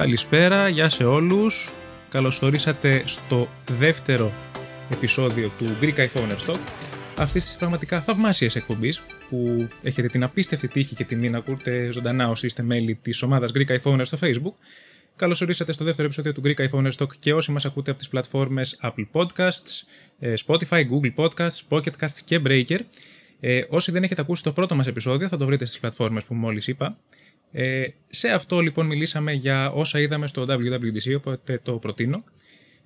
[0.00, 1.72] Καλησπέρα, γεια σε όλους.
[2.08, 4.32] Καλώς ορίσατε στο δεύτερο
[4.90, 6.58] επεισόδιο του Greek iPhone Stock
[7.16, 12.28] αυτής της πραγματικά θαυμάσιας εκπομπής που έχετε την απίστευτη τύχη και τιμή να ακούτε ζωντανά
[12.28, 14.54] όσοι είστε μέλη της ομάδας Greek iPhone στο Facebook.
[15.16, 18.08] Καλώς ορίσατε στο δεύτερο επεισόδιο του Greek iPhone Stock και όσοι μας ακούτε από τις
[18.08, 19.82] πλατφόρμες Apple Podcasts,
[20.18, 22.78] ε, Spotify, Google Podcasts, Pocket Casts και Breaker.
[23.40, 26.34] Ε, όσοι δεν έχετε ακούσει το πρώτο μας επεισόδιο θα το βρείτε στις πλατφόρμες που
[26.34, 26.98] μόλις είπα.
[27.52, 32.16] Ε, σε αυτό λοιπόν μιλήσαμε για όσα είδαμε στο WWDC, οπότε το προτείνω.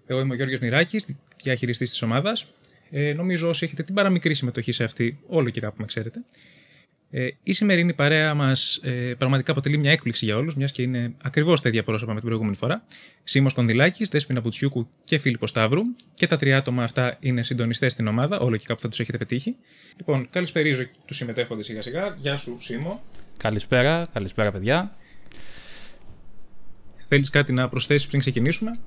[0.07, 1.09] Εγώ είμαι ο Γιώργος Νηράκης,
[1.43, 2.47] διαχειριστής της ομάδας.
[2.91, 6.21] Ε, νομίζω όσοι έχετε την παραμικρή συμμετοχή σε αυτή, όλο και κάπου με ξέρετε.
[7.17, 11.15] Ε, η σημερινή παρέα μας ε, πραγματικά αποτελεί μια έκπληξη για όλους, μιας και είναι
[11.23, 12.83] ακριβώς τα ίδια πρόσωπα με την προηγούμενη φορά.
[13.25, 15.83] Σίμω Κονδυλάκης, Δέσπινα Πουτσιούκου και Φίλιππος Σταύρου.
[16.15, 19.19] Και τα τρία άτομα αυτά είναι συντονιστές στην ομάδα, όλο και κάπου θα τους έχετε
[19.19, 19.57] πετύχει.
[19.97, 22.17] Λοιπόν, καλησπέριζω τους συμμετέχοντες σιγά σιγά.
[22.19, 23.03] Γεια σου, Σίμω.
[23.37, 24.97] Καλησπέρα, καλησπέρα παιδιά.
[26.97, 28.79] Θέλεις κάτι να προσθέσεις πριν ξεκινήσουμε;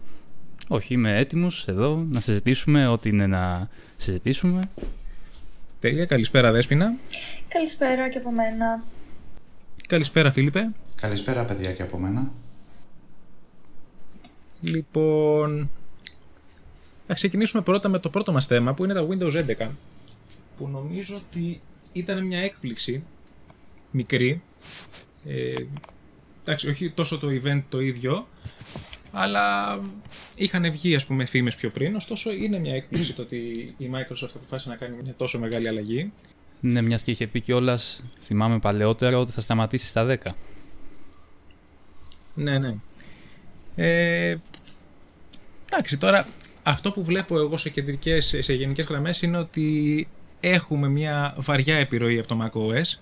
[0.68, 4.60] Όχι, είμαι έτοιμος εδώ να συζητήσουμε ό,τι είναι να συζητήσουμε.
[5.80, 6.96] Τέλεια, καλησπέρα Δέσποινα.
[7.48, 8.84] Καλησπέρα και από μένα.
[9.88, 10.74] Καλησπέρα Φίλιππε.
[10.96, 12.32] Καλησπέρα παιδιά και από μένα.
[14.62, 15.70] Λοιπόν,
[17.08, 19.68] θα ξεκινήσουμε πρώτα με το πρώτο μας θέμα που είναι τα Windows 11
[20.58, 23.04] που νομίζω ότι ήταν μια έκπληξη
[23.92, 24.42] μικρή
[25.26, 25.54] ε,
[26.44, 28.28] εντάξει όχι τόσο το event το ίδιο
[29.12, 29.80] αλλά
[30.36, 33.38] είχαν βγει ας πούμε φήμες πιο πριν, ωστόσο είναι μια έκπληξη το ότι
[33.78, 36.12] η Microsoft αποφάσισε να κάνει μια τόσο μεγάλη αλλαγή.
[36.60, 40.36] Ναι, μιας και είχε πει κιόλας, θυμάμαι παλαιότερα, ότι θα σταματήσει στα 10.
[42.34, 42.76] Ναι, ναι.
[43.76, 44.36] Ε,
[45.72, 46.28] εντάξει, τώρα
[46.64, 50.08] αυτό που βλέπω εγώ σε, κεντρικές, σε γενικές γραμμές είναι ότι
[50.40, 53.00] έχουμε μια βαριά επιρροή από το macOS.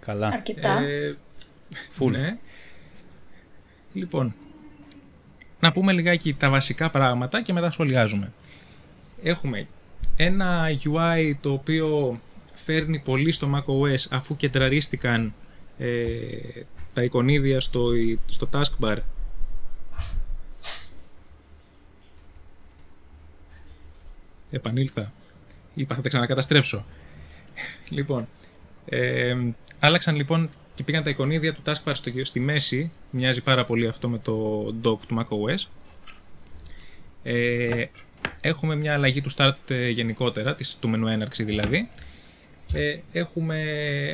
[0.00, 0.26] Καλά.
[0.26, 0.78] Αρκετά.
[0.80, 1.16] Ε,
[1.98, 2.38] Ναι.
[3.92, 4.34] Λοιπόν,
[5.62, 8.32] να πούμε λιγάκι τα βασικά πράγματα και μετά σχολιάζουμε.
[9.22, 9.68] Έχουμε
[10.16, 12.20] ένα UI το οποίο
[12.54, 15.34] φέρνει πολύ στο macOS αφού κεντραρίστηκαν
[15.78, 16.26] ε,
[16.92, 17.90] τα εικονίδια στο,
[18.26, 18.96] στο taskbar.
[24.50, 25.12] Επανήλθα.
[25.74, 26.84] Είπα θα τα ξανακαταστρέψω.
[27.88, 28.28] Λοιπόν
[28.84, 29.36] ε,
[29.78, 32.90] άλλαξαν λοιπόν και πήγαν τα εικονίδια του taskbar στο, στη μέση.
[33.10, 35.66] Μοιάζει πάρα πολύ αυτό με το dock του macOS
[37.22, 37.84] ε,
[38.40, 41.88] έχουμε μια αλλαγή του start ε, γενικότερα της, του μενού έναρξη δηλαδή.
[42.72, 43.60] Ε, έχουμε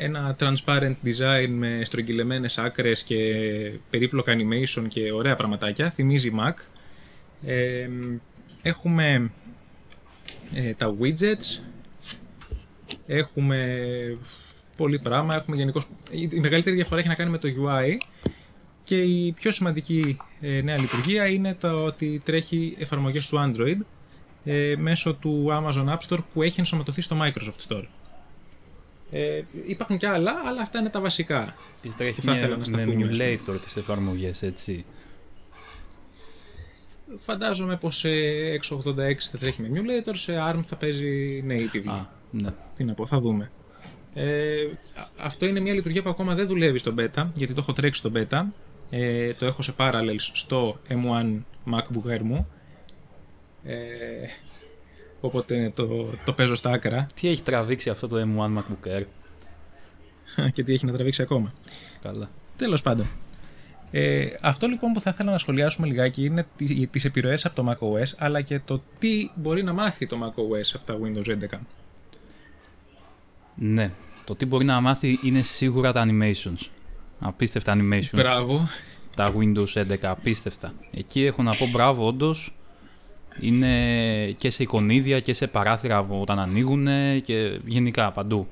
[0.01, 3.33] ένα transparent design με στρογγυλεμένες άκρες και
[3.89, 5.91] περίπλοκα animation και ωραία πραγματάκια.
[5.91, 6.53] Θυμίζει Mac.
[7.45, 7.89] Ε,
[8.61, 9.31] έχουμε
[10.53, 11.59] ε, τα widgets.
[13.07, 13.87] Έχουμε
[14.79, 15.35] πολύ πράγμα.
[15.35, 15.87] Έχουμε γενικώς...
[16.11, 17.97] Η μεγαλύτερη διαφορά έχει να κάνει με το UI
[18.83, 23.77] και η πιο σημαντική ε, νέα λειτουργία είναι το ότι τρέχει εφαρμογές του Android
[24.43, 27.83] ε, μέσω του Amazon App Store που έχει ενσωματωθεί στο Microsoft Store.
[29.11, 31.55] Ε, υπάρχουν και άλλα, αλλά αυτά είναι τα βασικά.
[31.81, 34.85] Τις τρέχει με, με emulator τις εφαρμογές, έτσι.
[37.15, 38.09] Φαντάζομαι πως σε
[38.69, 41.87] 686 θα τρέχει με emulator, σε ARM θα παίζει native.
[41.87, 42.49] Α, ναι.
[42.75, 43.51] Τι να πω, θα δούμε.
[44.13, 44.67] Ε,
[45.17, 48.11] αυτό είναι μια λειτουργία που ακόμα δεν δουλεύει στο beta, γιατί το έχω τρέξει στο
[48.15, 48.43] beta.
[48.89, 51.39] Ε, το έχω σε parallels στο M1
[51.73, 52.47] MacBook Air μου.
[53.63, 53.75] Ε,
[55.21, 57.07] οπότε το, το παίζω στα άκρα.
[57.13, 59.03] Τι έχει τραβήξει αυτό το M1 MacBook Air;
[60.53, 61.53] και τι έχει να τραβήξει ακόμα.
[62.01, 62.29] Καλά.
[62.57, 63.07] Τέλος πάντων.
[63.91, 66.45] Ε, αυτό λοιπόν που θα ήθελα να σχολιάσουμε λιγάκι είναι
[66.91, 70.85] τις επιρροές από το macOS αλλά και το τι μπορεί να μάθει το macOS από
[70.85, 71.59] τα Windows 11.
[73.59, 73.91] Ναι.
[74.23, 76.67] Το τι μπορεί να μάθει είναι σίγουρα τα animations.
[77.19, 78.13] Απίστευτα animations.
[78.13, 78.67] Μπράβο.
[79.15, 80.73] Τα Windows 11, απίστευτα.
[80.91, 82.53] Εκεί έχω να πω μπράβο, όντως.
[83.39, 86.87] Είναι και σε εικονίδια και σε παράθυρα όταν ανοίγουν
[87.23, 88.47] και γενικά παντού.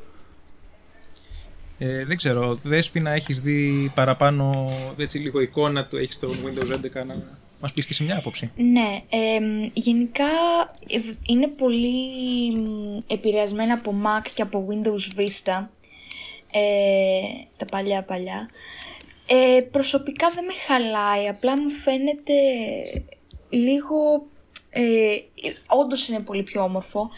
[1.77, 6.73] Ε, δεν ξέρω, δέσπι να έχεις δει παραπάνω έτσι λίγο εικόνα του έχεις στο Windows
[6.73, 7.15] 11 να
[7.59, 8.51] μας πεις και σε μια άποψη.
[8.55, 9.39] Ναι, ε,
[9.73, 10.25] γενικά
[11.25, 11.97] είναι πολύ
[13.07, 15.65] επηρεασμένα από Mac και από Windows Vista,
[16.51, 17.21] ε,
[17.57, 18.49] τα παλιά παλιά.
[19.27, 22.33] Ε, προσωπικά δεν με χαλάει, απλά μου φαίνεται
[23.49, 24.25] λίγο...
[24.69, 25.15] Ε,
[25.67, 27.09] όντως είναι πολύ πιο όμορφο.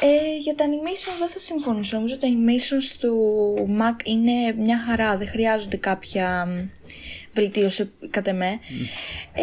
[0.00, 1.96] Ε, για τα animations δεν θα συμφωνήσω.
[1.96, 3.16] Νομίζω τα animations του
[3.78, 5.16] Mac είναι μια χαρά.
[5.16, 6.48] Δεν χρειάζονται κάποια
[7.36, 8.46] βελτίωση κατά με.
[9.32, 9.42] Ε,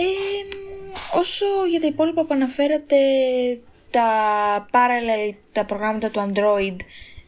[1.13, 2.95] όσο για τα υπόλοιπα που αναφέρατε,
[3.90, 6.75] τα parallel, τα προγράμματα του Android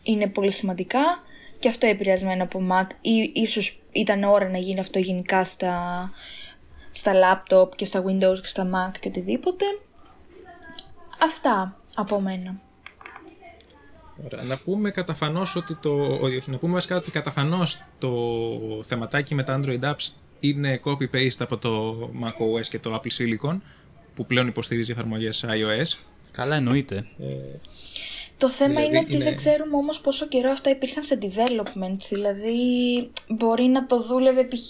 [0.03, 1.23] είναι πολύ σημαντικά
[1.59, 6.09] και αυτό επηρεασμένο από Mac ή ίσως ήταν ώρα να γίνει αυτό γενικά στα,
[6.91, 9.65] στα laptop και στα Windows και στα Mac και οτιδήποτε.
[11.21, 12.59] Αυτά από μένα.
[14.25, 14.43] Ωραία.
[14.43, 15.95] Να πούμε καταφανώς ότι το,
[16.45, 18.11] να πούμε βασικά ότι καταφανώς το
[18.83, 20.07] θεματάκι με τα Android apps
[20.47, 23.57] είναι copy-paste από το macOS και το Apple Silicon
[24.15, 25.97] που πλέον υποστηρίζει εφαρμογές iOS.
[26.31, 26.95] Καλά εννοείται.
[27.19, 27.25] Ε,
[28.37, 31.97] Το θέμα Δηλαδή, είναι ότι είναι- δεν ξέρουμε όμως πόσο καιρό αυτά υπήρχαν σε development.
[32.09, 32.57] Δηλαδή
[33.27, 34.69] μπορεί να το δούλευε π.χ.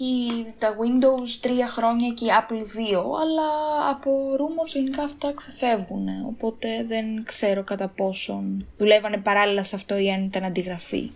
[0.58, 3.50] τα Windows 3 χρόνια και η Apple 2, αλλά
[3.90, 6.08] από rumors γενικά αυτά ξεφεύγουν.
[6.28, 11.12] Οπότε δεν ξέρω κατά πόσον δουλεύανε παράλληλα σε αυτό ή αν ήταν αντιγραφή.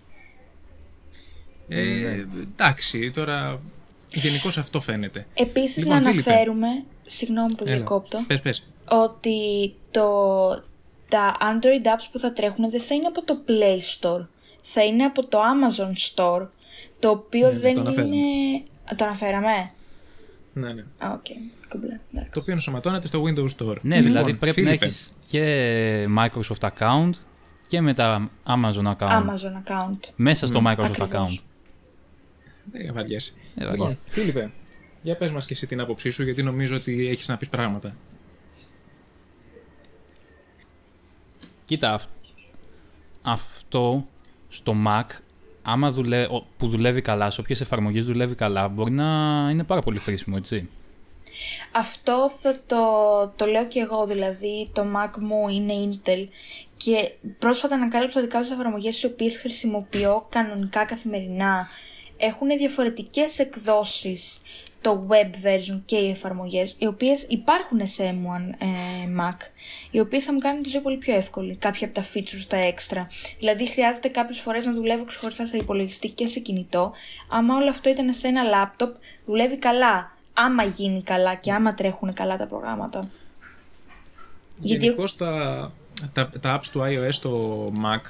[1.68, 3.62] ε, εντάξει, τώρα
[4.14, 5.26] γενικώς αυτό φαίνεται.
[5.34, 6.30] Επίσης Λοιπόν, να Φίλιππε.
[6.32, 6.68] αναφέρουμε,
[7.06, 7.76] συγγνώμη που Έλα.
[7.76, 8.68] διακόπτω, Πες, πες.
[8.90, 10.10] ότι το,
[11.10, 14.26] τα Android apps που θα τρέχουν δεν θα είναι από το Play Store.
[14.62, 16.48] Θα είναι από το Amazon Store,
[17.00, 18.16] το οποίο Ναι, δεν το αναφέραμε.
[18.16, 18.56] είναι...
[18.92, 19.72] Α, Το αναφέραμε;
[20.54, 20.82] Ναι, ναι.
[20.98, 21.26] Α, οκ.
[21.70, 22.00] Κομπλέ.
[22.12, 22.32] εντάξει.
[22.32, 23.76] Το οποίο ενσωματώνεται στο Windows Store.
[23.82, 27.10] Ναι, δηλαδή Λοιπόν, πρέπει Φίλιππε, να έχεις και Microsoft account
[27.68, 29.10] και μετά Amazon account.
[29.10, 29.98] Amazon account.
[30.16, 31.10] Μέσα στο Microsoft Ακριβώς.
[31.12, 31.44] account.
[32.71, 33.33] Δεν βαριέσαι.
[33.56, 33.88] Ε, βαριέσαι.
[33.89, 34.51] Λοιπόν, Φίλιππε,
[35.01, 37.95] για πες μας και εσύ την άποψή σου, γιατί νομίζω ότι έχεις να πεις πράγματα.
[41.66, 42.10] Κοίτα, αυ-
[43.25, 44.06] αυτό
[44.50, 45.04] στο Mac,
[45.62, 46.24] άμα δουλε...
[46.24, 49.06] ο- που δουλεύει καλά, σε όποιες εφαρμογές δουλεύει καλά, μπορεί να
[49.51, 50.69] είναι πάρα πολύ χρήσιμο, έτσι.
[51.71, 52.77] Αυτό θα το,
[53.36, 56.27] το λέω και εγώ, δηλαδή το Mac μου είναι Intel
[56.77, 61.68] και πρόσφατα ανακάλυψα ότι κάποιες εφαρμογές οι οποίες χρησιμοποιώ κανονικά καθημερινά
[62.19, 64.42] έχουν διαφορετικές εκδόσεις
[64.81, 68.66] το web version και οι εφαρμογές οι οποίες υπάρχουν σε M1 ε,
[69.19, 69.36] Mac
[69.92, 72.57] οι οποίες θα μου κάνουν τη ζωή πολύ πιο εύκολη κάποια από τα features τα
[72.69, 73.06] extra.
[73.39, 76.92] Δηλαδή χρειάζεται κάποιες φορές να δουλεύω ξεχωριστά σε υπολογιστή και σε κινητό.
[77.30, 78.92] Άμα όλο αυτό ήταν σε ένα laptop
[79.25, 80.18] δουλεύει καλά.
[80.33, 83.10] Άμα γίνει καλά και άμα τρέχουν καλά τα προγράμματα.
[84.57, 85.71] Γιατί- Γενικώς τα,
[86.13, 88.01] τα, τα apps του iOS στο Mac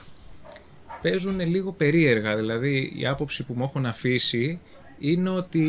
[1.01, 2.36] παίζουν λίγο περίεργα.
[2.36, 4.60] Δηλαδή η άποψη που μου έχουν αφήσει
[5.00, 5.68] είναι ότι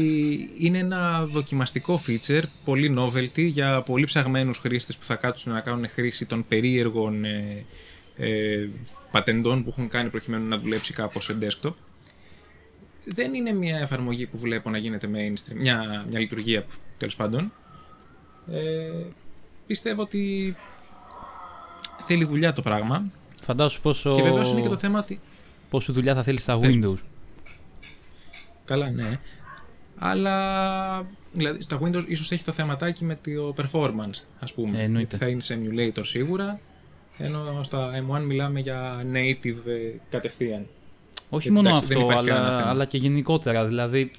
[0.59, 5.89] είναι ένα δοκιμαστικό feature, πολύ novelty για πολύ ψαγμένους χρήστες που θα κάτσουν να κάνουν
[5.89, 7.65] χρήση των περίεργων ε,
[8.17, 8.69] ε,
[9.11, 11.73] πατεντών που έχουν κάνει προκειμένου να δουλέψει κάπως σε desktop.
[13.05, 16.67] Δεν είναι μια εφαρμογή που βλέπω να γίνεται mainstream, μια, μια λειτουργία
[16.97, 17.53] τέλος πάντων.
[18.53, 19.05] Ε,
[19.67, 20.57] πιστεύω ότι
[22.03, 23.11] θέλει δουλειά το πράγμα.
[23.43, 25.21] Φαντάσου πόσο, Και βεβαίω είναι και το θέμα ότι.
[25.71, 26.79] πόση δουλειά θα θέλεις στα Πες.
[26.83, 26.97] Windows.
[28.65, 29.19] Καλά, ναι.
[29.99, 34.79] Αλλά δηλαδή, στα Windows ίσως έχει το θεματάκι με το performance, ας πούμε.
[34.79, 35.17] Ε, εννοείται.
[35.17, 36.59] Γιατί θα είναι σε emulator σίγουρα.
[37.19, 40.67] Ενώ στα M1 μιλάμε για native ε, κατευθείαν.
[41.31, 42.71] Όχι Ε, μόνο εντάξει, δεν αυτό, υπάρχει κανένα αλλά, θέμα.
[42.71, 43.67] αλλά και γενικότερα.
[43.67, 44.11] Δηλαδή,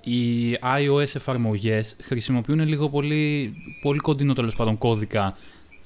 [0.00, 5.36] οι iOS εφαρμογές χρησιμοποιούν λίγο πολύ, πολύ κοντινό τέλος πάντων κώδικα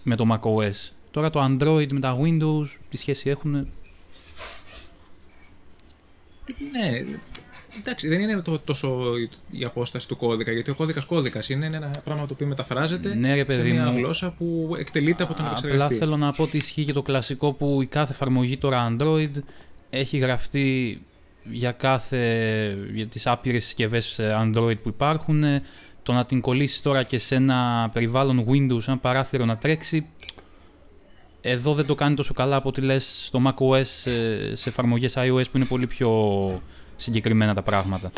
[0.03, 0.91] με το macOS.
[1.17, 3.53] Τώρα το Android με τα Windows, τι σχέση έχουν;
[6.73, 7.05] Ναι,
[7.79, 9.03] εντάξει, δεν είναι το, τόσο
[9.51, 13.15] η απόσταση του κώδικα, γιατί ο κώδικας κώδικας είναι είναι ένα πράγμα το οποίο μεταφράζεται
[13.15, 13.97] Ναι, ρε, σε παιδί μια μου.
[13.99, 15.95] γλώσσα που εκτελείται από τον Απλά επεξεργαστή.
[15.95, 19.31] θέλω να πω ότι ισχύει και το κλασικό που η κάθε εφαρμογή τώρα Android
[19.91, 21.01] έχει γραφτεί
[21.45, 25.45] για, κάθε, για τις άπειρες συσκευές ε, Android που υπάρχουν.
[25.45, 25.63] ε,
[26.03, 30.07] Το να την κολλήσεις τώρα και σε ένα περιβάλλον Windows, ένα παράθυρο να τρέξει,
[31.51, 35.45] εδώ δεν το κάνει τόσο καλά από ό,τι λες στο macOS ε, σε εφαρμογές iOS
[35.51, 36.63] που είναι πολύ πιο
[36.97, 38.13] συγκεκριμένα τα πράγματα.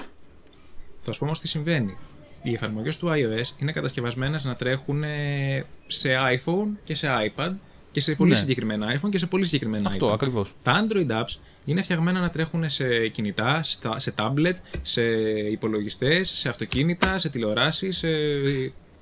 [1.00, 1.96] Θα σου πω όμως τι συμβαίνει.
[2.42, 7.52] Οι εφαρμογές του iOS είναι κατασκευασμένες να τρέχουν ε, σε iPhone και σε iPad
[7.92, 8.36] και σε πολύ Ναι.
[8.36, 10.12] συγκεκριμένα iPhone και σε πολύ συγκεκριμένα Αυτό iPad.
[10.12, 10.54] ακριβώς.
[10.62, 15.02] Τα Android apps είναι φτιαγμένα να τρέχουν σε κινητά, σε τα- σε tablet, σε
[15.50, 18.08] υπολογιστές, σε αυτοκίνητα, σε τηλεοράσεις, σε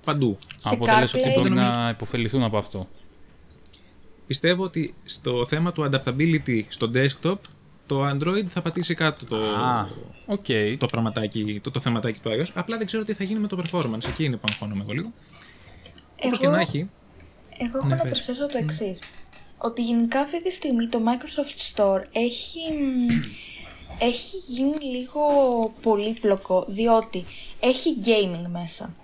[0.04, 0.38] παντού.
[0.58, 1.34] Σε Από λες ότι CarPlay.
[1.34, 2.88] μπορεί Νομίζω- να επωφεληθούν από αυτό.
[4.26, 7.36] Πιστεύω ότι στο θέμα του adaptability στο desktop,
[7.86, 9.88] το Android θα πατήσει κάτω το, Α,
[10.26, 10.44] οκ.
[10.78, 12.50] το, πραγματάκι, το, το θεματάκι του iOS.
[12.54, 14.08] Απλά δεν ξέρω τι θα γίνει με το performance.
[14.08, 15.12] Εκεί είναι που αγχώνομαι εγώ λίγο.
[16.24, 16.88] Όπως και να έχει,
[17.58, 18.10] Εγώ έχω Ναι, να πες.
[18.10, 18.98] προσθέσω το εξής.
[19.58, 23.08] Ότι γενικά αυτή τη στιγμή το Microsoft Store έχει, μ,
[23.98, 25.20] έχει γίνει λίγο
[25.82, 27.24] πολύπλοκο διότι
[27.60, 28.94] έχει gaming μέσα.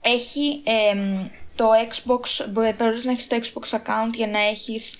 [0.00, 0.62] Έχει
[0.92, 4.96] εμ, το Xbox, μπο- μπορείς να έχεις το Xbox account για να έχεις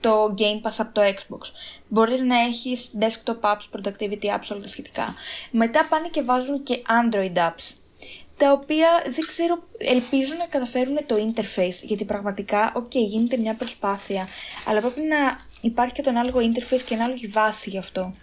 [0.00, 1.40] το Game Pass από το Xbox.
[1.88, 5.14] Μπορείς να έχεις desktop apps, productivity apps, όλα τα σχετικά.
[5.50, 7.74] Μετά πάνε και βάζουν και Android apps
[8.36, 14.28] τα οποία δεν ξέρω, ελπίζω να καταφέρουν το interface, γιατί πραγματικά, οκ, γίνεται μια προσπάθεια,
[14.66, 15.16] αλλά πρέπει να
[15.60, 18.14] υπάρχει και το ανάλογο interface και ανάλογη βάση γι' αυτό.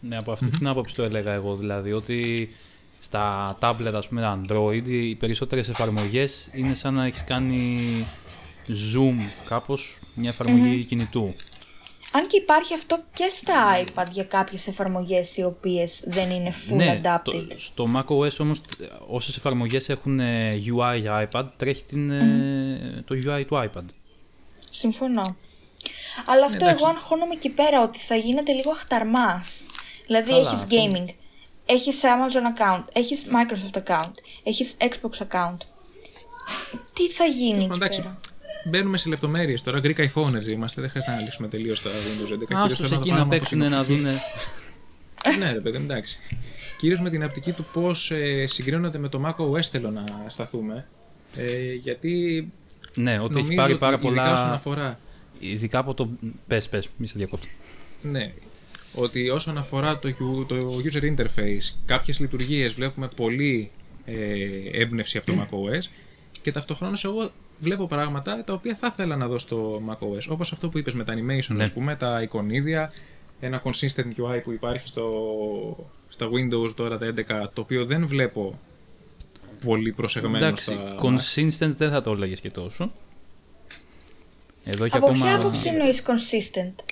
[0.00, 2.48] Ναι, από αυτή την άποψη το έλεγα εγώ δηλαδή, ότι
[2.98, 7.78] στα tablet, ας πούμε, Android, οι περισσότερες εφαρμογές είναι σαν να έχεις κάνει
[8.68, 11.34] zoom κάπως, μια εφαρμογη κινητού.
[12.12, 16.74] Αν και υπάρχει αυτό και στα iPad για κάποιες εφαρμογές οι οποίες δεν είναι full
[16.76, 17.20] ναι, adapted.
[17.24, 18.60] το- στο macOS όμως
[19.08, 23.82] όσες εφαρμογές έχουν ε, UI για iPad τρέχει την, ε, το UI του iPad.
[24.70, 25.36] Συμφωνώ.
[26.26, 26.84] Αλλά αυτό εντάξει.
[26.84, 29.64] εγώ αγχώνομαι εκεί πέρα ότι θα γίνεται λίγο αχταρμάς.
[30.06, 31.08] Δηλαδή Καλά, έχεις αυτό- gaming,
[31.68, 34.10] έχεις Amazon account, έχεις Microsoft account,
[34.42, 35.56] έχεις Xbox account.
[36.92, 38.16] Τι θα γίνει εκεί Εντάξει, πέρα;
[38.70, 39.80] μπαίνουμε σε λεπτομέρειες τώρα.
[39.82, 42.38] Greek iPhoneers είμαστε, δεν χρειάζεται να λύσουμε τελείως τα Windows 11.
[42.38, 44.20] Κυρίως Άστος θέλω εκεί το να πάμε από παίξουν την να οπτική- δούνε...
[45.38, 46.18] ναι, ρε παιδί, εντάξει.
[46.78, 50.86] Κυρίως με την απτική του πώς ε, συγκρίνονται με το macOS θέλω να σταθούμε.
[51.36, 52.52] Ε, γιατί
[52.94, 54.54] Ναι, ότι έχει νομίζω πάρει ότι πάρα ειδικά όσον πολλά...
[54.54, 54.98] αφορά
[55.40, 56.08] Ειδικά από το...
[56.46, 57.46] Πες, πες, μη σε διακόπτω.
[58.02, 58.32] Ναι,
[58.98, 63.70] ότι όσον αφορά το, u- το user interface, κάποιες λειτουργίες βλέπουμε πολύ
[64.04, 64.14] ε,
[64.72, 65.82] έμπνευση από το macOS
[66.42, 70.68] και ταυτοχρόνως εγώ βλέπω πράγματα τα οποία θα ήθελα να δω στο macOS, όπως αυτό
[70.68, 71.62] που είπες με τα animation, Ναι.
[71.62, 72.92] ας πούμε, τα εικονίδια,
[73.40, 75.10] ένα consistent UI που υπάρχει στο,
[76.08, 78.58] στα Windows τώρα τα 11, το οποίο δεν βλέπω
[79.64, 81.04] πολύ προσεγμένο Εντάξει, στα Mac.
[81.04, 82.92] consistent δεν θα το έλεγες και τόσο.
[84.64, 85.24] Εδώ έχει Από ακόμα...
[85.24, 86.84] ποια άποψη εννοείς consistent;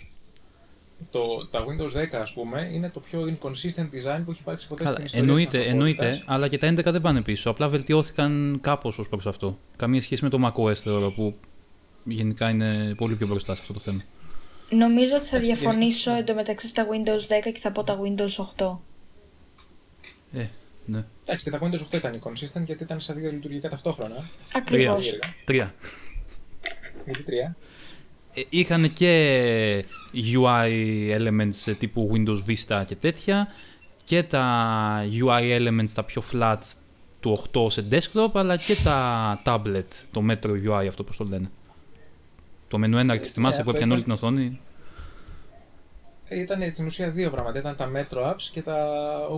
[1.10, 4.84] Το, τα Windows 10, ας πούμε, είναι το πιο inconsistent design που έχει υπάρξει ποτέ
[4.84, 6.34] Καλά, στην ιστορία εννοείται, της εννοείται, ανθρωπότητας.
[6.34, 7.50] αλλά και τα 11 δεν πάνε πίσω.
[7.50, 9.58] Απλά βελτιώθηκαν κάπως ως προς αυτό.
[9.76, 11.34] Καμία σχέση με το macOS θεωρώ που
[12.04, 14.00] γενικά είναι πολύ πιο μπροστά σε αυτό το θέμα.
[14.70, 16.18] Νομίζω ότι θα διαφωνήσω ναι.
[16.18, 18.78] εντωμεταξύ στα Windows 10 και θα πω τα Windows 8.
[20.32, 20.46] Ε,
[20.86, 21.04] ναι.
[21.24, 24.24] Εντάξει, και τα Windows 8 ήταν inconsistent γιατί ήταν σε δύο λειτουργικά ταυτόχρονα.
[24.52, 25.04] Ακριβώς.
[25.04, 25.34] Περίεργα.
[25.44, 25.74] Τρία.
[27.04, 27.56] Γιατί τρία;
[28.38, 29.84] Ε, είχαν και
[30.34, 30.70] UI
[31.18, 33.48] elements τύπου Windows Vista και τέτοια
[34.04, 34.62] και τα
[35.20, 36.58] UI elements τα πιο flat
[37.20, 41.50] του 8 σε desktop αλλά και τα tablet, το Metro UI αυτό πώς το λένε.
[42.68, 44.60] Το μενού έναρξης θυμάσαι που αυτό έπιανε όλη την ήταν- οθόνη;
[46.28, 47.58] Ε, Ήταν στην ουσία δύο πράγματα.
[47.58, 48.86] Ήταν τα Metro apps και τα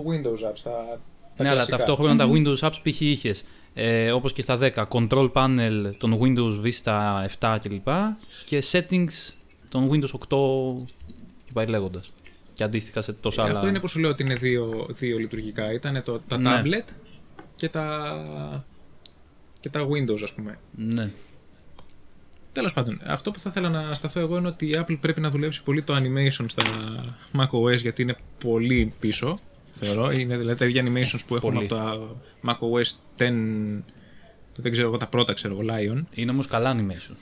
[0.06, 0.58] Windows apps.
[0.62, 1.00] Τα,
[1.38, 1.76] τα Ναι, αλλά κλασικά.
[1.76, 3.00] ταυτόχρονα τα Windows apps π.χ.
[3.00, 7.88] είχες ε, όπως και στα 10 control panel των Windows Vista 7 κλπ.
[8.46, 9.32] και settings
[9.70, 10.84] των Windows 8
[11.44, 12.04] και πάει λέγοντας.
[12.52, 13.54] Και αντίστοιχα σε τόσα Ε, άλλα.
[13.54, 15.72] Αυτό είναι που σου λέω ότι είναι δύο, δύο λειτουργικά.
[15.72, 16.62] Ήταν το, τα Ναι.
[16.64, 16.84] tablet
[17.54, 18.14] και τα,
[19.60, 20.58] και τα Windows, ας πούμε.
[20.76, 21.10] Ναι.
[22.52, 25.28] Τέλος πάντων, αυτό που θα ήθελα να σταθώ εγώ είναι ότι η Apple πρέπει να
[25.30, 26.62] δουλέψει πολύ το animation στα
[27.38, 29.38] macOS γιατί είναι πολύ πίσω,
[29.78, 30.10] θεωρώ.
[30.10, 31.66] Είναι δηλαδή τα ίδια animations που έχουμε πολύ.
[31.66, 32.90] από τα macOS
[33.22, 33.82] 10,
[34.56, 36.02] δεν ξέρω εγώ τα πρώτα, ξέρω εγώ, Lion.
[36.14, 37.16] Είναι όμως καλά animation.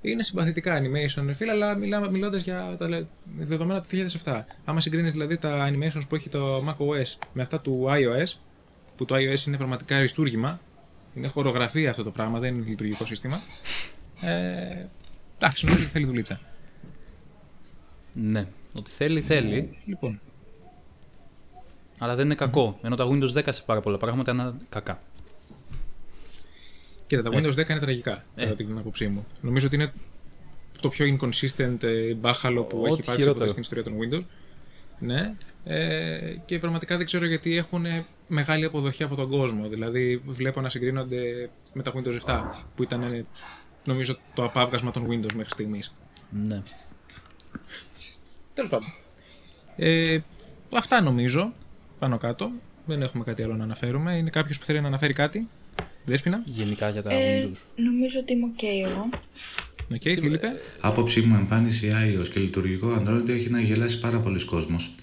[0.00, 3.04] Είναι συμπαθητικά animation, ρε φίλε, αλλά μιλάμε, μιλώντας για τα λε-
[3.36, 3.88] δεδομένα του
[4.24, 4.40] 2007.
[4.64, 8.32] Άμα συγκρίνεις δηλαδή τα animations που έχει το macOS με αυτά του iOS,
[8.96, 10.60] που το iOS είναι πραγματικά αριστούργημα,
[11.14, 13.42] είναι χορογραφία αυτό το πράγμα, δεν είναι λειτουργικό σύστημα.
[14.20, 14.86] Ε,
[15.38, 16.40] εντάξει, νομίζω ότι θέλει δουλίτσα.
[18.12, 18.46] Ναι.
[18.76, 19.78] Ότι θέλει, θέλει.
[19.84, 20.20] Λοιπόν,
[22.02, 22.78] Αλλά δεν είναι κακό.
[22.82, 25.02] Ενώ τα Windows 10 σε πάρα πολλά πράγματα είναι κακά.
[27.06, 28.42] κοίτα, τα Windows 10 είναι τραγικά, Ε.
[28.42, 29.26] κατά την άποψή μου.
[29.40, 29.92] Νομίζω ότι είναι
[30.80, 33.32] το πιο inconsistent ε, μπάχαλο που Ό,τι έχει υπάρξει χειρότερο.
[33.34, 34.24] ποτέ στην ιστορία των Windows.
[34.98, 37.84] Ναι, ε, και πραγματικά δεν ξέρω γιατί έχουν
[38.28, 39.68] μεγάλη αποδοχή από τον κόσμο.
[39.68, 42.42] Δηλαδή, βλέπω να συγκρίνονται με τα Windows 7,
[42.76, 43.24] που ήταν ε,
[43.84, 45.92] νομίζω το απάβγασμα των Windows μέχρι στιγμής.
[46.30, 46.62] Ναι.
[48.54, 48.92] Τέλος πάντων.
[49.76, 50.18] Ε,
[50.72, 51.52] αυτά νομίζω,
[52.02, 52.50] πάνω κάτω.
[52.86, 54.12] Δεν έχουμε κάτι άλλο να αναφέρουμε.
[54.16, 55.48] Είναι κάποιος που θέλει να αναφέρει κάτι;
[56.04, 57.56] Δέσποινα; Γενικά για τα Ε, Windows.
[57.76, 59.08] νομίζω ότι είμαι ok εγώ.
[59.94, 60.48] Οκ, Φίλιππε;
[60.80, 64.94] Άποψή μου, εμφάνιση iOS και λειτουργικό Android έχει να γελάσει πάρα πολύς κόσμος.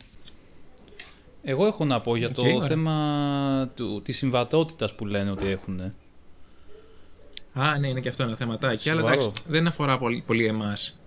[1.44, 2.68] Εγώ έχω να πω για το Οκ, ωραία.
[2.68, 5.80] θέμα του, της συμβατότητας που λένε ότι έχουν.
[7.54, 8.90] Α, ναι, είναι και αυτό ένα θεματάκι.
[8.90, 9.20] Αλλά Σοβαρό.
[9.22, 11.00] εντάξει, δεν αφορά πολύ, πολύ εμάς.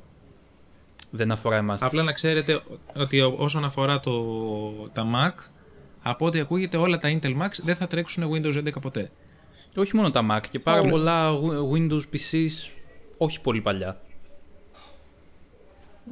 [1.10, 1.82] Δεν αφορά εμάς.
[1.82, 2.60] Απλά να ξέρετε
[2.96, 4.12] ότι ό- όσον αφορά το,
[4.92, 5.44] τα Mac,
[6.02, 9.10] από ό,τι ακούγεται όλα τα Intel Macs δεν θα τρέξουν Windows 11 ποτέ.
[9.76, 10.90] Όχι μόνο τα Mac και πάρα Όλα.
[10.90, 11.30] πολλά
[11.72, 12.70] Windows PCs
[13.16, 14.00] όχι πολύ παλιά.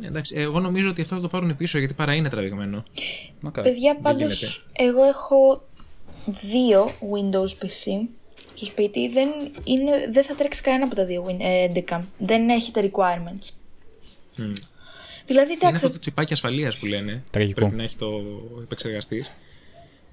[0.03, 2.83] Εντάξει, εγώ νομίζω ότι αυτό θα το πάρουν πίσω γιατί παρά είναι τραβηγμένο.
[3.41, 3.71] Μακάρι.
[3.71, 4.63] Παιδιά, δεν πάντως, γίνεται.
[4.73, 5.65] εγώ έχω
[6.27, 8.07] δύο Windows PC
[8.55, 9.09] στο σπίτι.
[9.09, 9.29] Δεν,
[9.65, 12.01] είναι, δεν θα τρέξει κανένα από τα δύο Win- ε, 11.
[12.19, 13.49] Δεν έχει τα requirements.
[14.37, 14.51] Μμ.
[15.27, 17.23] Δηλαδή, Είναι εντάξει, αυτό το τσιπάκι ασφαλείας που λένε.
[17.31, 17.61] Τραγικό.
[17.61, 18.21] Πρέπει να έχει το
[18.63, 19.31] επεξεργαστής.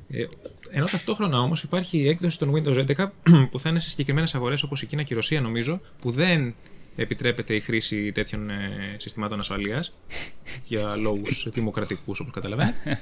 [0.10, 0.26] Ε,
[0.70, 3.06] ενώ ταυτόχρονα όμως υπάρχει η έκδοση των Windows 11
[3.52, 6.56] που θα είναι σε συγκεκριμένες αγορές όπως η Κίνα και η Ρωσία νομίζω που δεν
[6.96, 9.94] επιτρέπεται η χρήση τέτοιων ε, συστημάτων ασφαλείας
[10.70, 13.02] για λόγους δημοκρατικούς όπως καταλαβαίνετε.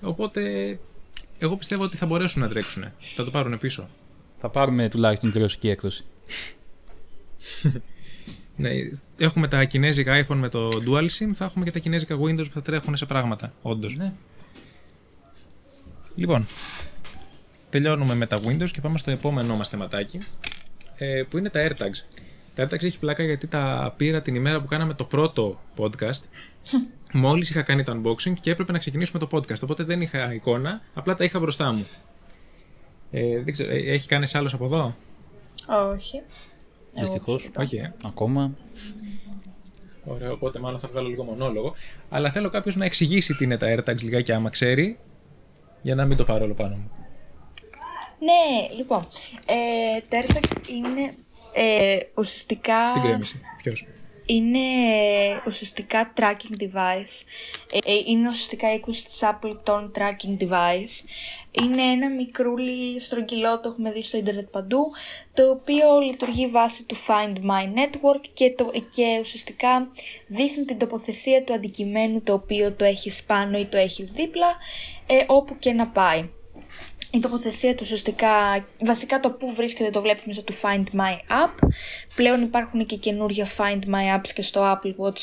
[0.00, 0.78] Οπότε
[1.38, 2.84] εγώ πιστεύω ότι θα μπορέσουν να τρέξουν.
[2.98, 3.88] Θα το πάρουν πίσω.
[4.40, 6.04] Θα πάρουμε τουλάχιστον τη ρωσική έκδοση.
[8.56, 8.70] Ναι,
[9.18, 12.62] έχουμε τα κινέζικα iPhone με το DualSim, θα έχουμε και τα κινέζικα Windows που θα
[12.62, 13.96] τρέχουν σε πράγματα, όντως.
[13.96, 14.12] Ναι.
[16.14, 16.46] Λοιπόν,
[17.70, 20.18] τελειώνουμε με τα Windows και πάμε στο επόμενό μας θεματάκι,
[20.96, 22.20] ε, που είναι τα AirTags.
[22.54, 26.22] Τα AirTags έχει πλάκα γιατί τα πήρα την ημέρα που κάναμε το πρώτο podcast.
[27.12, 30.80] Μόλις είχα κάνει το unboxing και έπρεπε να ξεκινήσουμε το podcast, οπότε δεν είχα εικόνα,
[30.94, 31.86] απλά τα είχα μπροστά μου.
[33.10, 34.96] Ε, δεν ξέρω, ε, έχει κάνεις άλλος από εδώ;
[35.92, 36.22] Όχι.
[36.94, 37.50] Δυστυχώς.
[37.56, 37.92] Όχι, ε.
[38.04, 38.56] Ακόμα.
[40.04, 41.74] Ωραία, οπότε μάλλον θα βγάλω λίγο μονόλογο.
[42.08, 44.98] Αλλά θέλω κάποιος να εξηγήσει τι είναι τα AirTags λιγάκι άμα ξέρει,
[45.82, 46.90] για να μην το πάρω όλο πάνω μου.
[48.18, 49.06] Ναι, λοιπόν.
[49.44, 51.12] Ε, τα AirTags είναι
[51.52, 52.92] ε, ουσιαστικά...
[52.92, 53.40] Την κρέμιση.
[53.62, 53.86] Ποιος;
[54.30, 54.58] είναι
[55.46, 57.24] ουσιαστικά tracking device.
[57.72, 61.08] Ε, ε, είναι ουσιαστικά η έκδοση της Apple των tracking device.
[61.50, 64.90] Είναι ένα μικρούλι στρογγυλό, το έχουμε δει στο ίντερνετ παντού,
[65.34, 69.88] το οποίο λειτουργεί βάσει του Find My Network και, το, και ουσιαστικά
[70.26, 74.56] δείχνει την τοποθεσία του αντικειμένου το οποίο το έχεις πάνω ή το έχεις δίπλα,
[75.10, 76.28] ε, όπου και να πάει.
[77.12, 78.28] Η τοποθεσία του ουσιαστικά,
[78.80, 81.68] βασικά το που βρίσκεται το βλέπεις μέσα του Find My App.
[82.14, 85.20] Πλέον υπάρχουν και καινούργια Find My Apps και στο Apple Watch,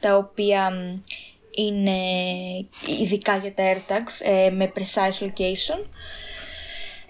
[0.00, 1.02] τα οποία μ,
[1.50, 2.00] είναι
[3.00, 5.84] ειδικά για τα AirTags ε, με precise location.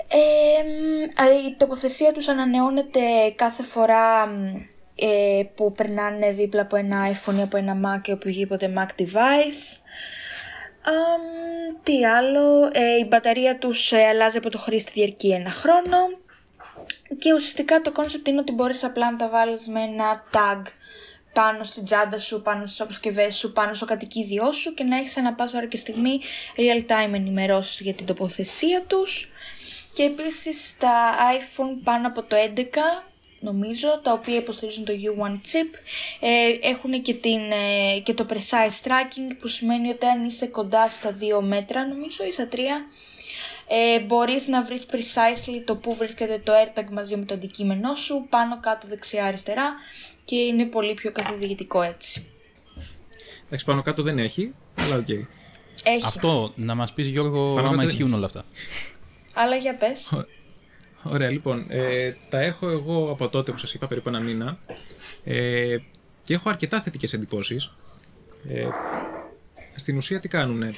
[0.09, 3.01] Ε, μ, η τοποθεσία τους ανανεώνεται
[3.35, 4.57] κάθε φορά μ,
[4.95, 9.81] ε, που περνάνε δίπλα από ένα iPhone ή από ένα Mac ή οποιοδήποτε Mac device.
[10.89, 11.23] Αμ,
[11.83, 15.97] τι άλλο, ε, η μπαταρία τους ε, αλλάζει από το χρήστη διαρκεί ένα χρόνο
[17.19, 20.63] και ουσιαστικά το concept είναι ότι μπορείς απλά να τα βάλεις με ένα tag
[21.33, 25.17] πάνω στην τσάντα σου, πάνω στις αποσκευές σου, πάνω στο κατοικίδιό σου και να έχεις
[25.17, 26.21] ένα πάσα ώρα και στιγμή
[26.57, 29.33] real time ενημερώσεις για την τοποθεσία τους.
[29.95, 33.08] Και επίσης τα iPhone πάνω από το 11
[33.41, 35.79] νομίζω, τα οποία υποστηρίζουν το U1 chip,
[36.21, 40.89] ε, έχουν και, την, ε, και το precise tracking που σημαίνει ότι αν είσαι κοντά
[40.89, 42.57] στα 2 μέτρα νομίζω ή στα 3
[43.71, 48.27] ε, μπορείς να βρεις precisely το που βρίσκεται το AirTag μαζί με το αντικείμενό σου,
[48.31, 49.75] πάνω, κάτω, δεξιά, αριστερά
[50.25, 52.27] και είναι πολύ πιο καθοδηγητικό έτσι.
[53.47, 55.09] Εντάξει, πάνω κάτω δεν έχει, αλλά οκ.
[55.09, 58.45] Έχει, Αυτό να μας πεις Γιώργο, Πάνω άμα κάτω ισχύουν δεν όλα αυτά.
[59.35, 60.09] αλλά για πες.
[61.03, 64.59] Ωραία, λοιπόν, ε, τα έχω εγώ από τότε που σας είπα, περίπου ένα μήνα,
[65.25, 65.77] ε,
[66.25, 67.75] και έχω αρκετά θετικές εντυπώσεις.
[68.49, 68.65] Ε,
[69.75, 70.75] στην ουσία τι κάνουνε,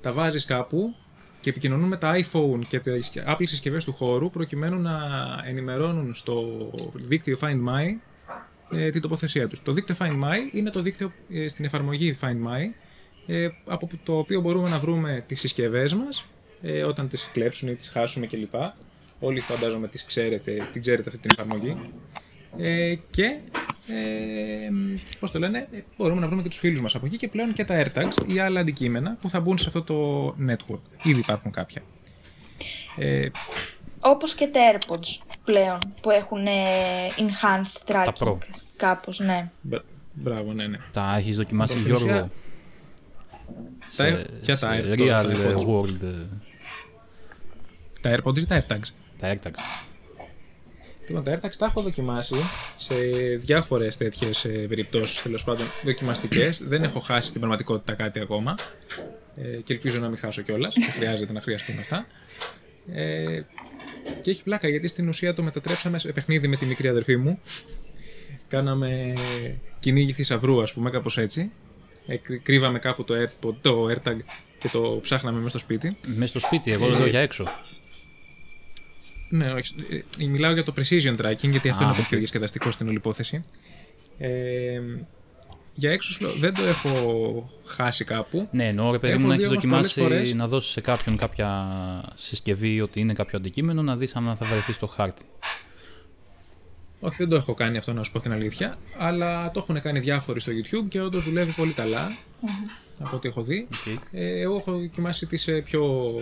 [0.00, 0.94] τα βάζεις κάπου
[1.40, 4.98] και επικοινωνούν με τα iPhone και τις Apple συσκευές του χώρου προκειμένου να
[5.44, 7.84] ενημερώνουν στο δίκτυο Find My
[8.70, 9.62] ε, την τοποθεσία τους.
[9.62, 12.66] Το δίκτυο Find My είναι το δίκτυο ε, στην εφαρμογή Find My
[13.26, 16.26] ε, από το οποίο μπορούμε να βρούμε τις συσκευές μας
[16.62, 18.54] ε, όταν τις κλέψουν ή τις χάσουμε κλπ.
[19.20, 21.76] Όλοι φαντάζομαι τις ξέρετε, την ξέρετε αυτή την εφαρμογή.
[22.58, 23.24] Ε, και
[23.86, 24.68] ε,
[25.20, 27.52] πώς το λένε, ε, μπορούμε να βρούμε και τους φίλους μας από εκεί και πλέον
[27.52, 30.80] και τα AirTags ή άλλα αντικείμενα που θα μπουν σε αυτό το network.
[31.02, 31.82] Ήδη υπάρχουν κάποια.
[32.96, 33.28] Ε,
[34.00, 36.52] Όπως και τα AirPods πλέον που έχουν ε,
[37.16, 38.12] enhanced tracking.
[38.26, 38.36] Pro.
[38.76, 39.50] Κάπως, ναι.
[39.60, 40.78] μπρα- μπράβο, ναι, ναι.
[40.92, 42.30] Τα έχεις δοκιμάσει Λοιπόν, στην Γιώργο;
[43.96, 46.02] Τα έχω- ποια τα σε AirPods, real τα AirPods; world.
[46.02, 46.26] ε,
[48.00, 49.86] Τα AirPods ή τα AirTags; Τα AirTags.
[51.08, 52.34] Λοιπόν, τα AirTags τα έχω δοκιμάσει
[52.76, 52.94] σε
[53.36, 56.62] διάφορες τέτοιες περιπτώσεις, τέλος πάντων δοκιμαστικές.
[56.62, 58.54] Δεν έχω χάσει στην πραγματικότητα κάτι ακόμα.
[59.36, 60.74] Ε, και ελπίζω να μην χάσω κιόλας.
[60.74, 62.06] Δεν χρειάζεται να χρειαστούν αυτά.
[62.92, 63.40] Ε,
[64.20, 67.40] και έχει πλάκα γιατί στην ουσία το μετατρέψαμε σε παιχνίδι με τη μικρή αδερφή μου.
[68.48, 69.14] Κάναμε
[69.78, 71.50] κυνήγι θησαυρού, ας πούμε, κάπως έτσι.
[72.06, 74.16] Ε, κρύ- κρύβαμε κάπου το, AirPod, το AirTag
[74.58, 75.96] και το ψάχναμε μέσα στο σπίτι.
[76.06, 77.48] Μέσα στο σπίτι, εγώ λέω για έξω.
[79.28, 79.74] Ναι, όχι.
[79.90, 82.08] ε, ε, Μιλάω για το precision tracking, γιατί αυτό Α, είναι το οκ.
[82.08, 83.40] πιο διασκεδαστικό στην όλη υπόθεση.
[84.18, 84.80] Ε,
[85.74, 88.48] για έξω σου λέω, δεν το έχω χάσει κάπου.
[88.52, 90.70] Ναι, εννοώ ρε παιδί Έχω μου να δει έχεις όμως δοκιμάσει πολλές φορές- να δώσεις
[90.72, 91.66] σε κάποιον κάποια
[92.16, 95.22] συσκευή ότι είναι κάποιο αντικείμενο να δεις αν θα βρεθεί στο χάρτη.
[97.00, 98.76] Όχι, δεν το έχω κάνει αυτό να σου πω την αλήθεια.
[98.98, 102.16] Αλλά το έχουν κάνει διάφοροι στο YouTube και όντως δουλεύει πολύ καλά.
[102.98, 103.68] Από ό,τι έχω δει.
[103.72, 104.02] Οκ.
[104.12, 106.14] Ε, εγώ έχω δοκιμάσει τις ε, πιο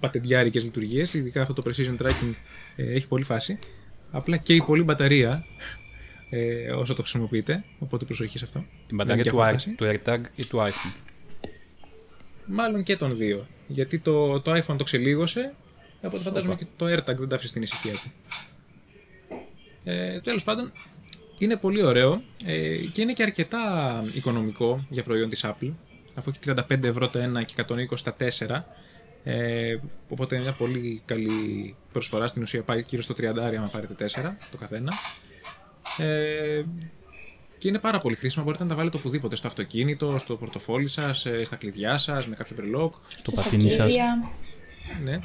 [0.00, 2.34] πατεντιάρικες λειτουργίες, ειδικά αυτό το precision tracking
[2.76, 3.58] ε, έχει πολύ φάση.
[4.10, 5.44] Απλά καίει πολύ μπαταρία
[6.30, 8.64] ε, όσο το χρησιμοποιείτε, οπότε προσοχή σε αυτό.
[8.86, 9.74] Την μπαταρία Δεν του, έχει Air- φάση.
[9.74, 10.92] του AirTag ή του iPhone;
[12.46, 13.46] Μάλλον και των δύο.
[13.66, 15.52] Γιατί το, το iPhone το ξελίγωσε,
[16.02, 16.62] οπότε φαντάζομαι Όπα.
[16.64, 18.10] και το AirTag δεν τα άφησε στην ησυχία του.
[19.84, 20.72] Ε, Τέλος πάντων,
[21.38, 23.60] είναι πολύ ωραίο ε, και είναι και αρκετά
[24.14, 25.70] οικονομικό για προϊόν της Apple.
[26.18, 26.38] Αφού έχει
[26.70, 28.60] 35 ευρώ το ένα και 120 τα 4,
[29.24, 29.76] Ε,
[30.08, 32.26] οπότε είναι μια πολύ καλή προσφορά.
[32.26, 34.92] Στην ουσία πάει γύρω στο 30 αν πάρετε 4 το καθένα.
[35.98, 36.62] Ε,
[37.58, 38.44] και είναι πάρα πολύ χρήσιμο.
[38.44, 39.36] Μπορείτε να τα βάλετε οπουδήποτε.
[39.36, 42.94] Στο αυτοκίνητο, στο πορτοφόλι σας, στα κλειδιά σας, με κάποιο μπρελόκ.
[43.16, 43.76] Στο Στα πατίνι σας.
[43.76, 44.28] σακίδια.
[45.04, 45.18] Ναι.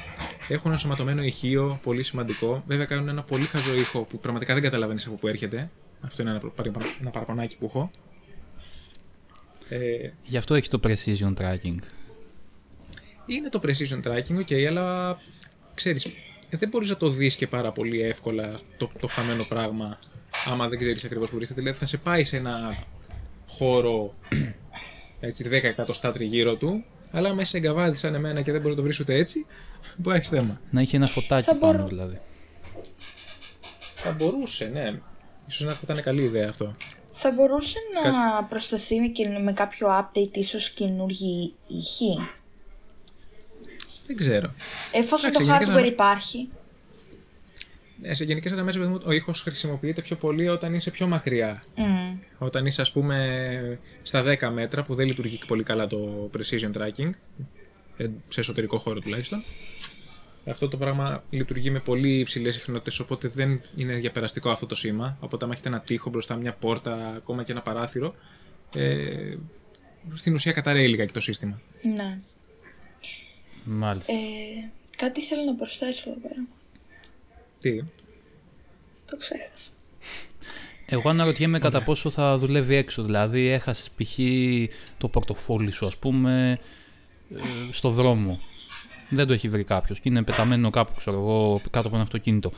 [0.48, 2.62] Έχουν ενσωματωμένο ηχείο, πολύ σημαντικό.
[2.66, 5.70] Βέβαια κάνουν ένα πολύ χαζό ήχο που πραγματικά δεν καταλαβαίνεις από πού έρχεται.
[6.00, 7.90] Αυτό είναι ένα, παρα- ένα παραπονάκι που έχω.
[9.68, 11.76] Ε, Γι' αυτό έχεις το precision tracking.
[13.26, 15.16] είναι το precision tracking, ok, αλλά
[15.74, 16.06] ξέρεις,
[16.50, 19.98] δεν μπορείς να το δεις και πάρα πολύ εύκολα το, το χαμένο πράγμα
[20.46, 21.60] άμα δεν ξέρεις ακριβώς που βρίσκεται.
[21.60, 22.84] Δηλαδή θα σε πάει σε ένα
[23.48, 24.14] χώρο
[25.20, 28.80] έτσι 10 εκατοστά τριγύρω του, αλλά άμα είσαι εγκαβάδι σαν εμένα και δεν μπορείς να
[28.82, 29.46] το βρεις ούτε έτσι,
[29.96, 30.60] μπορεί να έχεις θέμα.
[30.70, 32.18] Να είχε ένα φωτάκι Θα πάνω μπορώ- δηλαδή.
[33.94, 35.00] Θα μπορούσε, ναι.
[35.48, 36.74] Ίσως να θα ήταν καλή ιδέα αυτό.
[37.16, 42.18] Θα μπορούσε να προσθεθεί και με κάποιο update ίσως καινούργιοι ήχοι.
[44.06, 44.50] Δεν ξέρω.
[44.92, 46.48] Εφόσον Εντάξει, το γενικά hardware σαν- υπάρχει.
[48.02, 51.62] Ε, σε γενικές γραμμέ, ο ήχος χρησιμοποιείται πιο πολύ όταν είσαι πιο μακριά.
[51.76, 52.16] Μμ.
[52.38, 56.70] Όταν είσαι, ας πούμε, στα 10 μέτρα που δεν λειτουργεί και πολύ καλά το precision
[56.78, 57.10] tracking,
[57.96, 59.44] ε, σε εσωτερικό χώρο τουλάχιστον.
[60.46, 65.16] Αυτό το πράγμα λειτουργεί με πολύ υψηλές συχνότητες, οπότε δεν είναι διαπεραστικό αυτό το σήμα.
[65.20, 68.14] Οπότε, αν έχετε ένα τοίχο μπροστά, μια πόρτα, ακόμα και ένα παράθυρο,
[68.74, 69.36] ε,
[70.14, 71.60] στην ουσία καταραίει λιγάκι το σύστημα.
[71.94, 72.18] Ναι.
[73.64, 74.12] Μάλιστα.
[74.12, 74.16] Ε,
[74.96, 76.46] κάτι θέλω να προσθέσω εδώ πέρα.
[77.60, 77.82] Τι,
[79.06, 79.70] Το ξέχασα.
[80.86, 83.02] Εγώ αναρωτιέμαι κατά πόσο θα δουλεύει έξω.
[83.02, 84.18] Δηλαδή, έχασες π.χ.
[84.98, 86.58] το πορτοφόλι σου, ας πούμε,
[87.34, 87.38] ε,
[87.70, 88.40] στο δρόμο.
[89.08, 92.50] Δεν το έχει βρει κάποιος και είναι πεταμένο κάπου, ξέρω εγώ, κάτω από ένα αυτοκίνητο.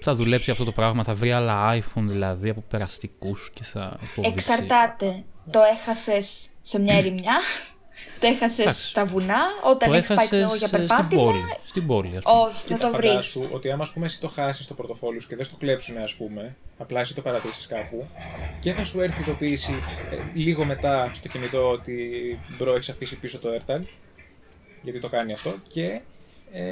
[0.00, 4.22] Θα δουλέψει αυτό το πράγμα, θα βρει άλλα iPhone δηλαδή από περαστικούς και θα το
[4.22, 4.30] δείξει.
[4.52, 5.24] Εξαρτάται.
[5.50, 7.34] Το έχασες σε μια ερημιά.
[8.20, 8.88] το έχασες Εντάξει.
[8.88, 9.38] στα βουνά.
[9.64, 11.22] Όταν Το έχεις πάει ξέρω, έχασε για στην περπάτημα.
[11.22, 11.40] πόλη.
[11.64, 12.36] Στην πόλη, ας πούμε.
[12.38, 13.08] Όχι, θα το βρεις.
[13.10, 15.96] φαντάσου ότι άμα ας πούμε εσύ το χάσεις το πορτοφόλι σου και δεν στο κλέψουν,
[15.96, 18.06] ας πούμε, απλά εσύ το παρατήσεις κάπου
[18.60, 19.72] και θα σου έρθει ειδοποίηση
[20.10, 21.94] ε, λίγο μετά στο κινητό ότι
[22.58, 23.80] bro έχεις αφήσει πίσω το AirTag,
[24.86, 26.00] γιατί το κάνει αυτό, και
[26.52, 26.62] ε,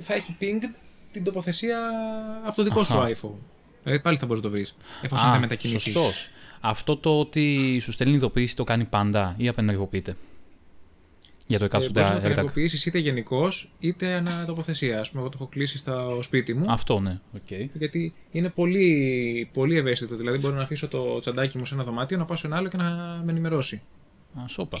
[0.00, 0.74] θα έχει pinged
[1.12, 1.78] την τοποθεσία
[2.44, 3.08] από το δικό σου Αχα.
[3.14, 3.38] iPhone.
[3.82, 5.82] Δηλαδή πάλι θα μπορείς να το βρεις, εφόσον δεν μετακινηθείς.
[5.82, 6.28] σωστός.
[6.60, 10.16] Αυτό το ότι σου στέλνει ειδοποίηση το κάνει πάντα ή απενεργοποιείται;
[11.46, 12.30] Για το Ε, εκάστοτε μπορείς να το AirTag.
[12.30, 14.98] ενεργοποιήσει είτε γενικώς είτε ανά τοποθεσία.
[14.98, 16.64] Α πούμε, εγώ το έχω κλείσει στο σπίτι μου.
[16.68, 17.50] Αυτό ναι, οκ.
[17.72, 20.16] Γιατί είναι πολύ, πολύ ευαίσθητο.
[20.16, 22.68] Δηλαδή, μπορώ να αφήσω το τσαντάκι μου σε ένα δωμάτιο, να πάω σε ένα άλλο
[22.68, 22.90] και να
[23.24, 23.82] με ενημερώσει.
[24.40, 24.80] Α, σόπα.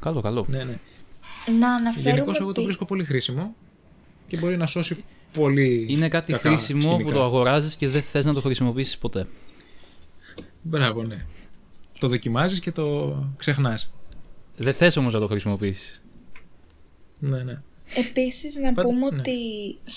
[0.00, 0.46] Καλό, καλό.
[0.48, 0.78] Ναι, ναι.
[1.60, 2.10] Να αναφέρουμε.
[2.10, 3.54] Γενικώ, εγώ το πι- βρίσκω πολύ χρήσιμο
[4.26, 5.86] και μπορεί να σώσει πολύ.
[5.88, 7.04] Είναι κάτι κακά χρήσιμο σκηνικά.
[7.04, 9.26] που το αγοράζεις και δεν θες να το χρησιμοποιήσεις ποτέ.
[10.62, 11.24] Μπράβο, ναι.
[11.98, 13.92] Το δοκιμάζεις και το ξεχνάς.
[14.56, 16.02] Δεν θες όμως να το χρησιμοποιήσεις.
[17.18, 17.60] Ναι, ναι.
[17.96, 19.18] Επίσης να Πάντα- πούμε ναι.
[19.18, 19.38] ότι,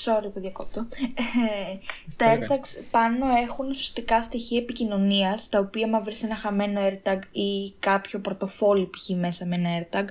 [0.04, 1.78] sorry που διακόπτω, Ε,
[2.18, 7.20] τα Καλά AirTags πάνω έχουν ουσιαστικά στοιχεία επικοινωνίας, τα οποία άμα βρεις ένα χαμένο AirTag
[7.32, 9.10] ή κάποιο πορτοφόλι π.χ.
[9.10, 10.06] μέσα με ένα AirTag,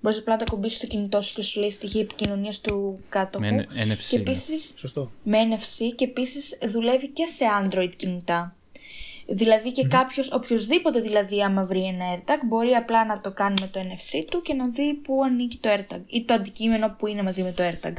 [0.00, 3.40] μπορείς απλά να το κουμπίσεις στο κινητό σου και σου λέει στοιχεία επικοινωνίας του κάτω
[3.40, 4.22] Με NFC, Και ναι.
[4.22, 5.10] επίσης Σωστό.
[5.22, 8.52] με NFC και επίσης δουλεύει και σε Android κινητά.
[9.30, 13.66] Δηλαδή και κάποιος, οποιοδήποτε δηλαδή άμα βρει ένα AirTag μπορεί απλά να το κάνει με
[13.66, 17.22] το NFC του και να δει πού ανήκει το AirTag ή το αντικείμενο που είναι
[17.22, 17.92] μαζί με το AirTag.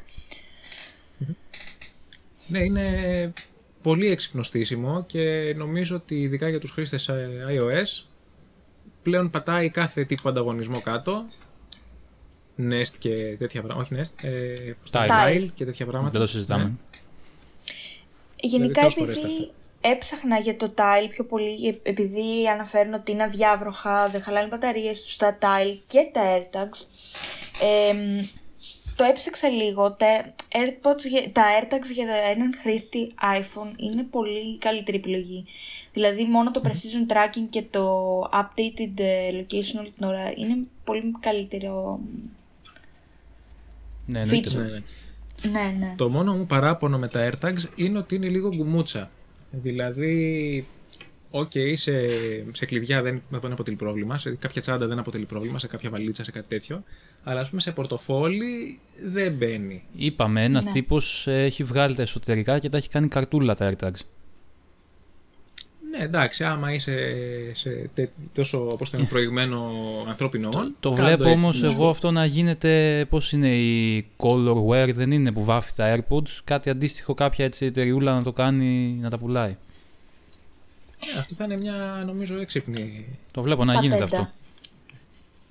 [2.48, 3.34] Ναι, είναι
[3.82, 8.04] πολύ έξυπνο στήσιμο και νομίζω ότι ειδικά για τους χρήστες ε, iOS
[9.02, 11.26] πλέον πατάει κάθε τύπο ανταγωνισμό κάτω.
[12.70, 13.90] Nest και τέτοια πράγματα.
[13.92, 14.24] Όχι Nest.
[14.24, 15.08] Ε, πώς το Tile.
[15.08, 15.44] λένε, Tile.
[15.44, 16.12] Tile και τέτοια πράγματα.
[16.12, 16.64] Δεν το συζητάμε.
[16.64, 16.72] Ναι.
[18.36, 23.12] Γενικά Δηλαδή, τόσες φορές επειδή έψαχνα για το tile πιο πολύ, ε- επειδή αναφέρουν ότι
[23.12, 26.86] είναι αδιάβροχα, δεν χαλάνε μπαταρίες τους τα tile και τα AirTags,
[27.92, 28.26] εμ,
[28.96, 34.98] το έψαξα λίγο, τα, AirPods, για- τα AirTags για έναν χρήστη iPhone είναι πολύ καλύτερη
[34.98, 35.46] επιλογή.
[35.94, 41.14] Δηλαδή μόνο το precision tracking και το updated ε, location όλη την ώρα είναι πολύ
[41.20, 42.00] καλύτερο.
[44.06, 44.50] Ναι, εννοείται.
[44.50, 44.56] Feature.
[44.56, 45.60] Ναι, ναι.
[45.62, 45.94] Ναι, ναι.
[45.98, 49.12] Το μόνο μου παράπονο με τα AirTags είναι ότι είναι λίγο γκουμούτσα.
[49.52, 50.66] Δηλαδή,
[51.32, 51.94] οκ, σε,
[52.52, 56.24] σε κλειδιά δεν, δεν αποτελεί πρόβλημα, σε κάποια τσάντα δεν αποτελεί πρόβλημα, σε κάποια βαλίτσα,
[56.24, 56.84] σε κάτι τέτοιο.
[57.24, 59.84] Αλλά ας πούμε σε πορτοφόλι δεν μπαίνει.
[59.96, 60.72] Είπαμε, ένας Ναι.
[60.72, 64.00] τύπος ε, έχει βγάλει τα εσωτερικά και τα έχει κάνει καρτούλα τα AirTags.
[65.92, 66.96] Ναι, εντάξει, άμα είσαι
[67.54, 69.72] σε τε- τόσο όπως το είναι προηγμένο
[70.08, 71.90] ανθρώπινο όν, Το κάντο βλέπω έτσι, όμως να σου εγώ πω.
[71.90, 77.14] αυτό να γίνεται, πώς είναι η Colorware, δεν είναι που βάφει τα AirPods, κάτι αντίστοιχο
[77.14, 79.58] κάποια έτσι εταιριούλα να το κάνει, να τα πουλάει.
[81.16, 84.22] Ε, αυτό θα είναι μια νομίζω έξυπνη Το βλέπω να γίνεται Πατέντα.
[84.22, 84.34] αυτό.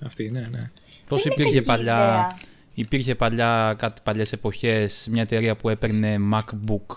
[0.07, 0.70] αυτή, ναι, ναι.
[1.09, 2.38] Πώς είναι υπήρχε κακή παλιά, ιδέα.
[2.74, 6.96] υπήρχε παλιά, κάτι παλιές εποχές, μια εταιρεία που έπαιρνε MacBook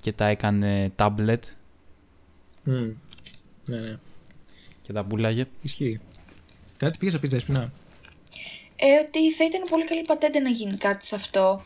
[0.00, 1.38] και τα έκανε tablet
[2.62, 2.90] Μμ.
[3.64, 3.98] Ναι, ναι.
[4.82, 5.46] και τα πουλάγε.
[5.62, 6.00] Ισχύει.
[6.76, 7.72] Κάτι πήγες να πεις Δέσποινα;
[8.76, 11.62] Ε, ότι θα ήταν πολύ καλή πατέντα να γίνει κάτι σε αυτό.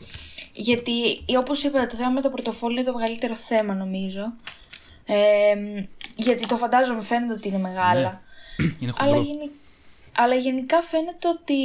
[0.53, 4.33] Γιατί, όπως είπα, το θέμα με το πορτοφόλι είναι το μεγαλύτερο θέμα, νομίζω.
[5.05, 5.55] Ε,
[6.15, 8.21] γιατί το φαντάζομαι φαίνεται ότι είναι μεγάλα.
[8.79, 9.31] Είναι Αλλά, χοντρό.
[9.31, 9.51] γενι...
[10.17, 11.55] Αλλά γενικά φαίνεται ότι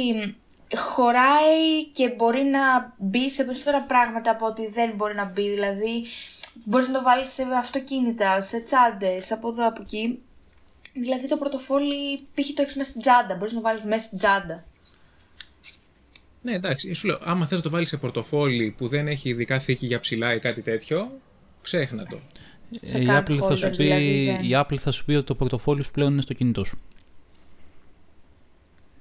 [0.77, 5.49] χωράει και μπορεί να μπει σε περισσότερα πράγματα από ότι δεν μπορεί να μπει.
[5.49, 6.05] Δηλαδή,
[6.63, 10.19] μπορείς να το βάλεις σε αυτοκίνητα, σε τσάντες, από εδώ, από εκεί.
[10.93, 12.53] Δηλαδή, το πορτοφόλι π.χ.
[12.55, 13.35] το έχεις μέσα στην τσάντα.
[13.35, 14.63] Μπορείς να το βάλεις μέσα στην τσάντα.
[16.41, 16.93] Ναι, εντάξει.
[16.93, 19.99] Σου λέω, άμα θες να το βάλεις σε πορτοφόλι που δεν έχει ειδικά θήκη για
[19.99, 21.19] ψηλά ή κάτι τέτοιο,
[21.61, 22.19] ξέχνα το.
[22.81, 24.43] Σε Ε, η, card Apple θα σου holders, πει, δηλαδή, δεν.
[24.43, 26.79] η Apple θα σου πει ότι το πορτοφόλι σου πλέον είναι στο κινητό σου.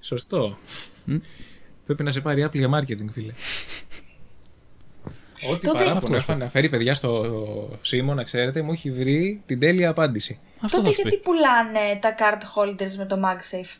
[0.00, 0.58] Σωστό.
[1.04, 1.16] Μμ.
[1.84, 3.32] Πρέπει να σε πάρει η Apple για marketing, φίλε.
[5.50, 9.58] Ό,τι Τότε- παράπονο Αυτό έχω αναφέρει παιδιά στο Σίμω, να ξέρετε, μου έχει βρει την
[9.60, 10.38] τέλεια απάντηση.
[10.60, 11.22] Αυτό Τότε θα σου γιατί πει.
[11.22, 13.76] πουλάνε τα card holders με το MagSafe;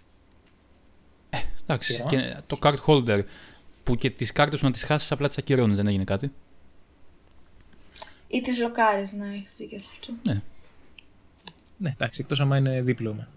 [1.63, 2.07] Εντάξει, Σειρά.
[2.07, 3.23] και το card holder
[3.85, 6.33] που και τις κάρτες σου να τις χάσεις απλά τις ακυρώνεις, δεν έγινε κάτι.
[8.29, 10.13] Ή τις λοκάρες, να έχεις δίκιο σε αυτό.
[10.23, 10.43] Ναι.
[11.77, 13.29] Ναι, εντάξει, εκτός άμα είναι δίπλωμα.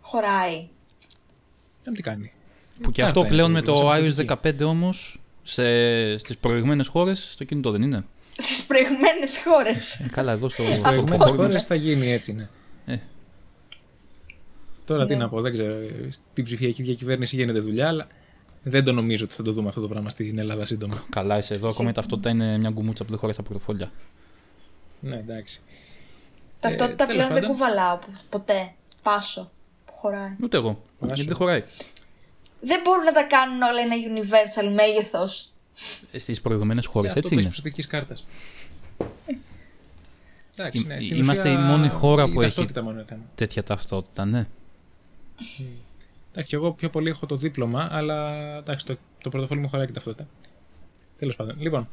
[0.00, 0.68] Χωράει.
[1.84, 2.32] Δεν τι κάνει.
[2.82, 6.18] Που και Κάρτα αυτό πλέον είναι με το το δίπλωμα, iOS σαν 15 όμως σε,
[6.18, 8.04] στις προηγμένες χώρες στο κινητό δεν είναι.
[8.38, 9.94] Στις προηγμένες χώρες.
[10.00, 11.66] Ε, καλά, εδώ στο, Στι στο προηγούμενε χώρο χώρες μας.
[11.66, 12.46] θα γίνει έτσι, ναι.
[12.86, 12.98] Ε.
[14.84, 15.20] Τώρα τι Ναι.
[15.22, 15.74] να πω, δεν ξέρω.
[16.08, 18.06] Στην ψηφιακή διακυβέρνηση γίνεται δουλειά, αλλά
[18.62, 21.04] δεν το νομίζω ότι θα το δούμε αυτό το πράγμα στην Ελλάδα σύντομα.
[21.10, 21.68] Καλά, είσαι εδώ.
[21.68, 23.90] Ακόμα η ταυτότητα είναι μια γκουμούτσα που δεν χωράει στα πορτοφόλια.
[25.00, 25.60] Ναι, εντάξει.
[26.60, 27.50] Ταυτότητα Ε, τέλος πλέον δεν πάντων.
[27.50, 28.72] κουβαλάω πο- ποτέ.
[29.02, 29.50] Πάσο.
[29.84, 30.36] Που χωράει.
[30.42, 30.82] Ούτε εγώ.
[30.98, 31.12] Πάσο.
[31.14, 31.62] Γιατί δεν χωράει.
[32.64, 35.52] Δεν μπορούν να τα κάνουν όλα ένα universal μέγεθος.
[36.16, 37.48] Στις προηγούμενε χώρες, Ε, αυτό έτσι πες είναι.
[37.48, 38.24] προσωπικής κάρτας.
[40.58, 43.04] Εντάξει, ναι, Ει- στην είμαστε ουσία η μόνη χώρα η που έχει- ταυτότητα μόνο είναι
[43.04, 43.22] θέμα.
[43.34, 44.46] Τέτοια ταυτότητα, ναι.
[46.32, 49.92] Εντάξει, εγώ πιο πολύ έχω το δίπλωμα, αλλά εντάξει, το, το πορτοφόλι μου χωράει και
[49.92, 50.24] ταυτότητα.
[51.18, 51.56] Τέλος πάντων.
[51.60, 51.88] Λοιπόν,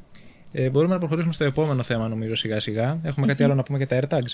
[0.51, 2.99] ε, μπορούμε να προχωρήσουμε στο επόμενο θέμα, νομίζω, σιγά σιγά.
[3.03, 4.31] Έχουμε κάτι άλλο να πούμε για τα AirTags;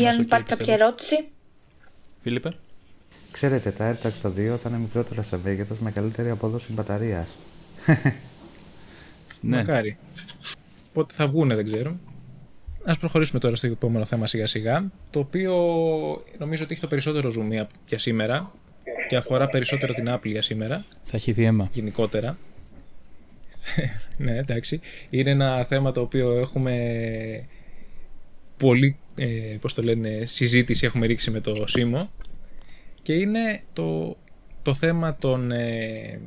[0.00, 0.44] Ή αν οκ, υπάρχει πιστεύω.
[0.56, 1.28] κάποια ερώτηση.
[2.22, 2.54] Φίλιππε;
[3.30, 7.36] Ξέρετε, τα AirTags το 2 θα είναι μικρότερα σε μέγεθος με καλύτερη απόδοση μπαταρίας.
[9.40, 9.56] Ναι.
[9.56, 9.96] Μακάρι.
[10.92, 11.94] Πότε θα βγούνε, δεν ξέρω.
[12.84, 15.54] Ας προχωρήσουμε τώρα στο επόμενο θέμα σιγά σιγά, το οποίο
[16.38, 18.52] νομίζω ότι έχει το περισσότερο zoom για- για σήμερα
[19.08, 21.68] και αφορά περισσότερο την Apple για σήμερα, Θα έχει δει αίμα.
[21.72, 22.36] γενικότερα.
[24.16, 24.80] ναι, εντάξει.
[25.10, 27.46] Είναι ένα θέμα το οποίο έχουμε
[28.56, 29.26] πολύ, ε,
[29.60, 32.10] πώς το λένε, συζήτηση έχουμε ρίξει με το ΣΥΜΟ
[33.02, 34.16] και είναι το,
[34.62, 36.20] το θέμα των ε,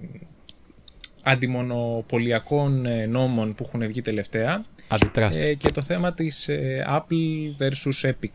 [1.22, 5.42] αντιμονοπολιακών ε, νόμων που έχουν βγει τελευταία Αντιτράστ.
[5.44, 8.32] ε, και το θέμα της ε, Apple versus Epic.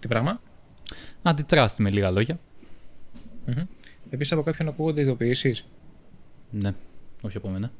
[0.00, 0.40] Τι πράγμα;
[1.22, 2.38] Αντιτράστ με λίγα λόγια.
[3.46, 3.62] Μμμ.
[4.10, 5.64] Επίσης από κάποιον ακούγονται ειδοποιήσεις.
[6.50, 6.74] Ναι.
[7.22, 7.72] Όχι από μένα.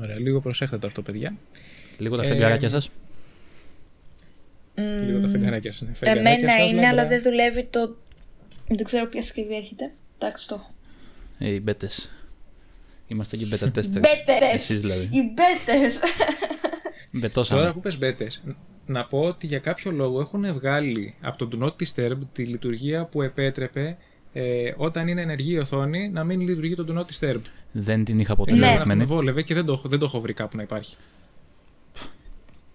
[0.00, 1.36] Ωραία, λίγο προσέχτε το αυτό παιδιά.
[1.98, 2.90] Λίγο τα Ε, φεγγαράκια σας.
[4.74, 5.88] Λίγο τα φεγγαράκια σας.
[5.88, 5.94] ναι.
[5.94, 7.08] Φεγγαράκια Εμένα σας, είναι, αλλά λαμπρά.
[7.08, 7.96] δεν δουλεύει το.
[8.68, 9.92] Δεν ξέρω ποια συσκευή έχετε.
[10.18, 10.70] Εντάξει, το έχω.
[11.38, 12.10] Ε, οι μπέτες.
[13.06, 13.90] Είμαστε και beta testers.
[13.92, 14.52] Μπέτες!
[14.52, 15.02] Εσείς δηλαδή.
[15.12, 15.98] Οι μπέτες!
[17.10, 17.60] Μπετώσαμε.
[17.60, 18.42] Τώρα που πες μπέτες,
[18.86, 23.04] να πω ότι για κάποιο λόγο έχουν βγάλει από το Do Not Disturb τη λειτουργία
[23.04, 23.96] που επέτρεπε
[24.32, 27.40] ε, όταν είναι ενεργή η οθόνη να μην λειτουργεί το Do Not Disturb.
[27.72, 28.58] Δεν την είχα ποτέ Ναι.
[28.58, 29.20] Εμένα αυτό με δεδομένη.
[29.20, 30.96] βόλευε και δεν το, έχω- δεν το έχω βρει κάπου να υπάρχει.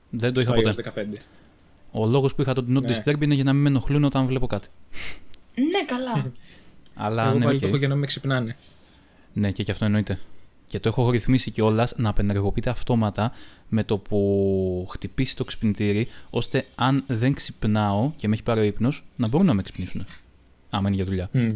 [0.10, 0.75] Δεν το είχα στο ποτέ.
[0.95, 1.19] iOS 15.
[1.97, 2.97] Ο λόγος που είχα το Do Not Ναι.
[3.03, 4.67] Disturb είναι για να μην με ενοχλούν όταν βλέπω κάτι.
[5.55, 6.31] ναι, καλά.
[6.95, 7.62] Αλλά Εγώ ναι, πάλι οκ.
[7.62, 8.55] το έχω για να μην με ξυπνάνε.
[9.34, 10.19] Ναι, και, και αυτό εννοείται.
[10.67, 13.31] Και το έχω ρυθμίσει κιόλας να απενεργοποιείται αυτόματα
[13.69, 18.63] με το που χτυπήσει το ξυπνητήρι, ώστε αν δεν ξυπνάω και με έχει πάρει ο
[18.63, 20.05] ύπνος, να μπορούν να με ξυπνήσουν.
[20.69, 21.29] Άμα είναι για δουλειά.
[21.31, 21.47] Μμ.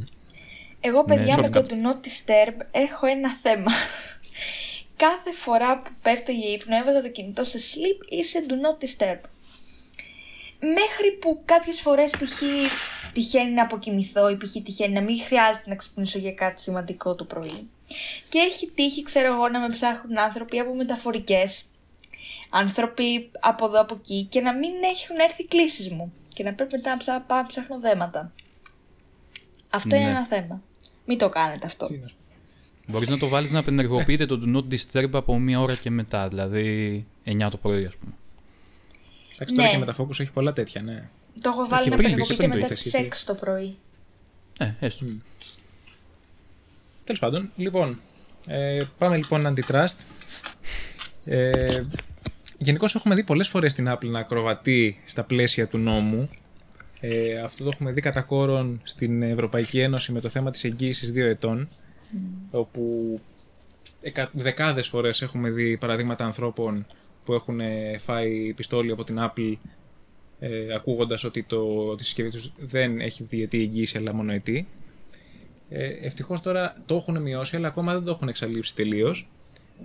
[0.80, 1.70] Εγώ, παιδιά, με το shortcut.
[1.70, 3.72] Do Not Disturb έχω ένα θέμα.
[4.96, 8.84] Κάθε φορά που πέφτω για ύπνο, έβαζα το κινητό σε sleep ή σε Do Not
[8.84, 9.20] Disturb.
[10.60, 12.42] Μέχρι που κάποιες φορές π.χ.
[13.14, 14.52] τυχαίνει να αποκοιμηθώ ή π.χ.
[14.64, 17.70] τυχαίνει να μην χρειάζεται να ξυπνήσω για κάτι σημαντικό το πρωί.
[18.30, 21.64] Και έχει τύχει, ξέρω εγώ, να με ψάχνουν άνθρωποι από μεταφορικές,
[22.50, 26.76] άνθρωποι από εδώ από εκεί και να μην έχουν έρθει κλήσεις μου και να πρέπει
[26.76, 28.32] μετά να ψά- πάω να ψάχνω δέματα.
[29.70, 30.10] Αυτό είναι Ναι.
[30.12, 30.62] ένα θέμα.
[31.06, 31.86] Μην το κάνετε αυτό.
[31.86, 32.24] Τι να σου πω.
[32.92, 36.28] Μπορείς να το βάλεις να απενεργοποιείται το Do Not Disturb από μία ώρα και μετά,
[36.28, 38.14] δηλαδή 9 το πρωί, ας πούμε.
[39.40, 39.74] Εντάξει, τώρα Ναι.
[39.74, 41.10] και με τα Focus έχει πολλά τέτοια, ναι.
[41.42, 43.08] Το έχω βάλει και να πριν, απενεργοποιείται πριν το μετά είχες τις εσύ.
[43.12, 43.78] 6 το πρωί.
[44.60, 45.06] Ε, έστω.
[47.04, 48.00] Τέλος πάντων, λοιπόν,
[48.48, 49.96] ε, πάμε λοιπόν antitrust.
[51.26, 51.84] Ε,
[52.62, 56.30] Γενικώς έχουμε δει πολλές φορές την Apple να ακροβατεί στα πλαίσια του νόμου.
[57.00, 61.12] Ε, αυτό το έχουμε δει κατά κόρον στην Ευρωπαϊκή Ένωση με το θέμα της εγγύησης
[61.12, 61.70] δύο ετών,
[62.52, 63.20] όπου
[64.02, 66.86] εκα- δεκάδες φορές έχουμε δει παραδείγματα ανθρώπων
[67.24, 69.54] που έχουν ε, φάει πιστόλι από την Apple
[70.40, 74.66] ε, ακούγοντας ότι το, ότι η συσκευή τους δεν έχει διετή εγγύηση αλλά μόνο ετή.
[75.70, 79.28] Ε, Ευτυχώς τώρα το έχουν μειώσει, αλλά ακόμα δεν το έχουν εξαλείψει τελείως.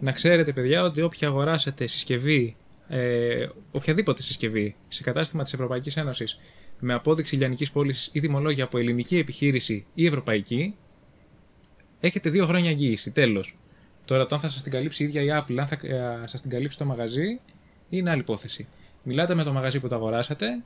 [0.00, 2.56] Να ξέρετε, παιδιά, ότι όποια αγοράσετε συσκευή,
[2.88, 6.38] ε, οποιαδήποτε συσκευή σε κατάστημα της Ευρωπαϊκής Ένωσης
[6.80, 10.74] με απόδειξη λιανική πώληση ή τιμολόγια από ελληνική επιχείρηση ή ευρωπαϊκή,
[12.00, 13.10] έχετε δύο χρόνια εγγύηση.
[13.10, 13.56] Τέλος.
[14.04, 15.78] Τώρα, το αν θα σας την καλύψει η ίδια η Apple, αν θα
[16.24, 17.40] σας την καλύψει το μαγαζί,
[17.88, 18.66] είναι άλλη υπόθεση.
[19.02, 20.62] Μιλάτε με το μαγαζί που το αγοράσατε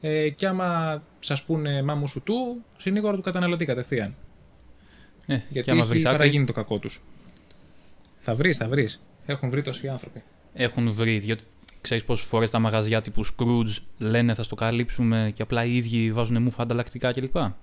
[0.00, 4.14] ε, και άμα σας πούνε μάμου σου του, συνήγορο του καταναλωτή κατευθείαν.
[5.26, 7.00] Ε, Γιατί και άμα έχει βρεις άκρη, παραγίνει το κακό τους.
[8.18, 9.00] Θα βρεις, θα βρεις.
[9.26, 10.22] Έχουν βρει τόσοι άνθρωποι.
[10.54, 11.44] έχουν βρει, διότι
[11.80, 16.12] ξέρεις πόσες φορές τα μαγαζιά τύπου Scrooge λένε θα στο καλύψουμε και απλά οι ίδιοι
[16.12, 17.36] βάζουν μουφα ανταλλακτικά κλπ.
[17.36, 17.54] Α,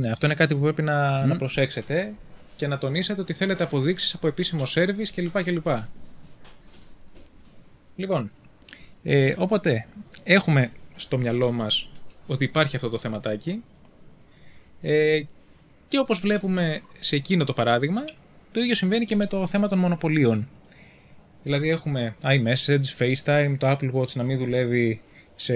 [0.00, 1.28] ναι, αυτό είναι κάτι που πρέπει να, Μμ.
[1.28, 2.14] να προσέξετε
[2.56, 5.42] και να τονίσετε ότι θέλετε αποδείξεις από επίσημο service κλπ.
[5.42, 5.66] κλπ.
[7.96, 8.30] Λοιπόν,
[9.02, 9.86] ε, όποτε
[10.24, 11.88] έχουμε στο μυαλό μας
[12.26, 13.62] ότι υπάρχει αυτό το θεματάκι
[14.82, 15.22] ε,
[15.88, 18.04] και όπως βλέπουμε σε εκείνο το παράδειγμα,
[18.52, 20.48] το ίδιο συμβαίνει και με το θέμα των μονοπωλίων.
[21.42, 25.00] Δηλαδή έχουμε iMessage, FaceTime, το Apple Watch να μην δουλεύει
[25.34, 25.54] σε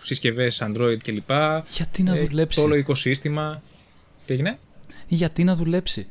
[0.00, 1.30] συσκευές Android κλπ.
[1.70, 3.62] Γιατί να Ε, δουλέψει; Το όλο οικοσύστημα.
[4.26, 4.58] Τι έγινε;
[5.12, 6.08] Γιατί να δουλέψει;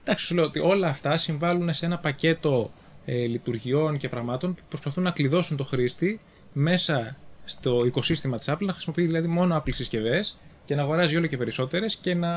[0.00, 2.72] Εντάξει, σου λέω ότι όλα αυτά συμβάλλουν σε ένα πακέτο
[3.04, 6.20] ε, λειτουργιών και πραγμάτων που προσπαθούν να κλειδώσουν το χρήστη
[6.52, 11.26] μέσα στο οικοσύστημα της Apple, να χρησιμοποιεί δηλαδή μόνο Apple συσκευές και να αγοράζει όλο
[11.26, 12.32] και περισσότερες και να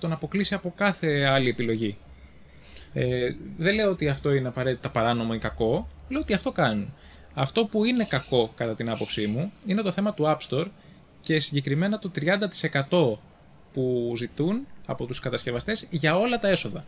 [0.00, 1.96] τον αποκλείσει από κάθε άλλη επιλογή.
[2.92, 6.94] Ε, δεν λέω ότι αυτό είναι απαραίτητα παράνομο ή κακό, λέω ότι αυτό κάνουν.
[7.34, 10.66] Αυτό που είναι κακό κατά την άποψή μου είναι το θέμα του App Store
[11.20, 12.10] και συγκεκριμένα το
[12.90, 13.18] 30%
[13.76, 16.84] που ζητούν από τους κατασκευαστές για όλα τα έσοδα.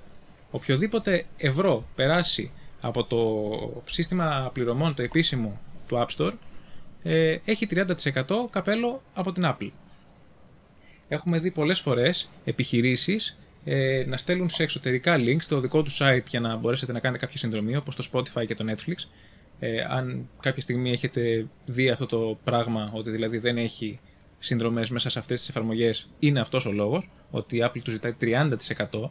[0.50, 6.32] Οποιοδήποτε ευρώ περάσει από το σύστημα πληρωμών το επίσημο του App Store
[7.02, 7.84] ε, έχει 30%
[8.50, 9.70] καπέλο από την Apple.
[11.08, 16.24] Έχουμε δει πολλές φορές επιχειρήσεις ε, να στέλνουν σε εξωτερικά links στο δικό τους site
[16.28, 18.94] για να μπορέσετε να κάνετε κάποια συνδρομή όπως το Spotify και το Netflix.
[19.60, 23.98] Ε, αν κάποια στιγμή έχετε δει αυτό το πράγμα, ότι δηλαδή δεν έχει
[24.38, 28.12] συνδρομές μέσα σε αυτές τις εφαρμογές, είναι αυτός ο λόγος, ότι η Apple τους ζητάει
[28.12, 29.10] 30%.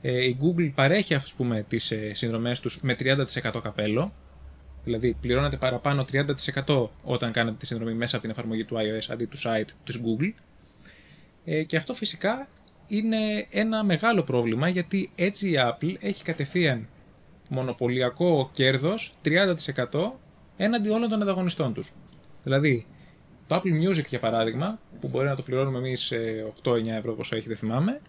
[0.00, 4.12] Ε, η Google παρέχει ας πούμε τις ε, συνδρομές τους με 30% καπέλο,
[4.84, 6.04] δηλαδή πληρώνετε παραπάνω
[6.64, 10.00] 30% όταν κάνετε τη συνδρομή μέσα από την εφαρμογή του iOS αντί του site της
[10.04, 10.32] Google.
[11.44, 12.48] Ε, και αυτό φυσικά
[12.86, 16.88] είναι ένα μεγάλο πρόβλημα γιατί έτσι η Apple έχει κατευθείαν
[17.50, 19.54] μονοπωλιακό κέρδος 30%
[20.56, 21.92] έναντι όλων των ανταγωνιστών τους.
[22.42, 22.84] Δηλαδή,
[23.46, 27.36] το Apple Music για παράδειγμα, που μπορεί να το πληρώνουμε εμείς ε, 8-9 ευρώ πόσο
[27.36, 28.00] έχει δεν θυμάμαι,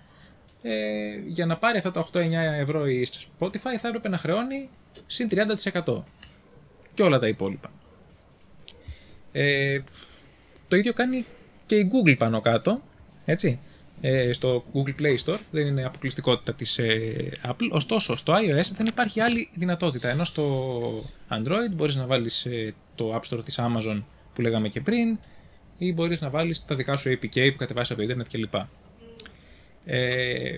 [0.61, 0.71] ε,
[1.27, 3.07] για να πάρει αυτά τα 8-9 ευρώ η
[3.39, 4.69] Spotify θα έπρεπε να χρεώνει
[5.05, 5.29] συν
[5.85, 6.01] 30%
[6.93, 7.71] και όλα τα υπόλοιπα.
[9.31, 9.79] Ε,
[10.67, 11.25] το ίδιο κάνει
[11.65, 12.81] και η Google πάνω κάτω,
[13.25, 13.59] έτσι,
[14.01, 18.85] ε, στο Google Play Store, δεν είναι αποκλειστικότητα της ε, Apple, ωστόσο στο iOS δεν
[18.85, 24.03] υπάρχει άλλη δυνατότητα, ενώ στο Android μπορείς να βάλεις ε, το App Store της Amazon
[24.37, 25.19] που λέγαμε και πριν
[25.77, 28.53] ή μπορείς να βάλεις τα δικά σου APK που κατεβάσεις από το ίντερνετ κλπ.
[29.85, 30.57] Ε,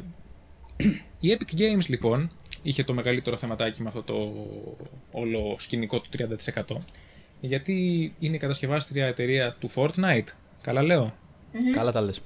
[1.19, 2.29] η Epic Games λοιπόν
[2.61, 4.33] είχε το μεγαλύτερο θεματάκι με αυτό το
[5.11, 6.09] όλο σκηνικό του
[6.67, 6.75] 30%
[7.39, 7.73] γιατί
[8.19, 10.27] είναι η κατασκευάστρια εταιρεία του Fortnite.
[10.61, 11.13] Καλά λέω;
[11.73, 12.21] Καλά τα λες.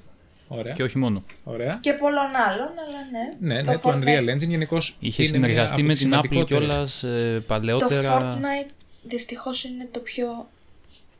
[0.47, 0.73] Ωραία.
[0.73, 1.23] Και όχι μόνο.
[1.27, 1.33] Mm-hmm.
[1.43, 1.77] Ωραία.
[1.81, 3.54] Και πολλών άλλων, αλλά ναι.
[3.54, 4.97] Ναι, Το ναι, του Fortnite- Unreal Engine γενικώς.
[4.99, 8.37] Είχε συνεργαστεί με την Apple κιόλας ε, Το παλαιότερα.
[8.39, 8.69] Fortnite
[9.04, 10.47] δυστυχώς είναι το πιο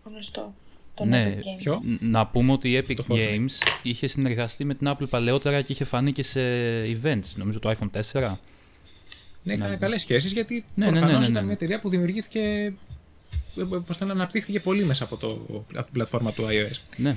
[0.04, 0.54] γνωστό.
[0.93, 1.58] Το Ναι, Epic Games.
[1.58, 3.26] Ποιο; Ν- Να πούμε ότι η Epic Το Fortnite.
[3.26, 6.39] Games είχε συνεργαστεί με την Apple παλαιότερα και είχε φανεί και σε
[6.84, 7.26] events.
[7.36, 8.38] Νομίζω το iPhone 4.
[9.43, 9.76] Ναι, είχαν Ναι.
[9.76, 11.41] καλές σχέσεις γιατί Ναι, ναι, ναι, προφανώς ναι, ναι, ήταν ναι.
[11.43, 12.39] μια εταιρεία που δημιουργήθηκε.
[12.39, 12.74] ε,
[13.86, 15.28] Πώς το λένε, αναπτύχθηκε πολύ μέσα από, το,
[15.74, 16.78] από την πλατφόρμα του iOS.
[16.97, 17.16] Ναι.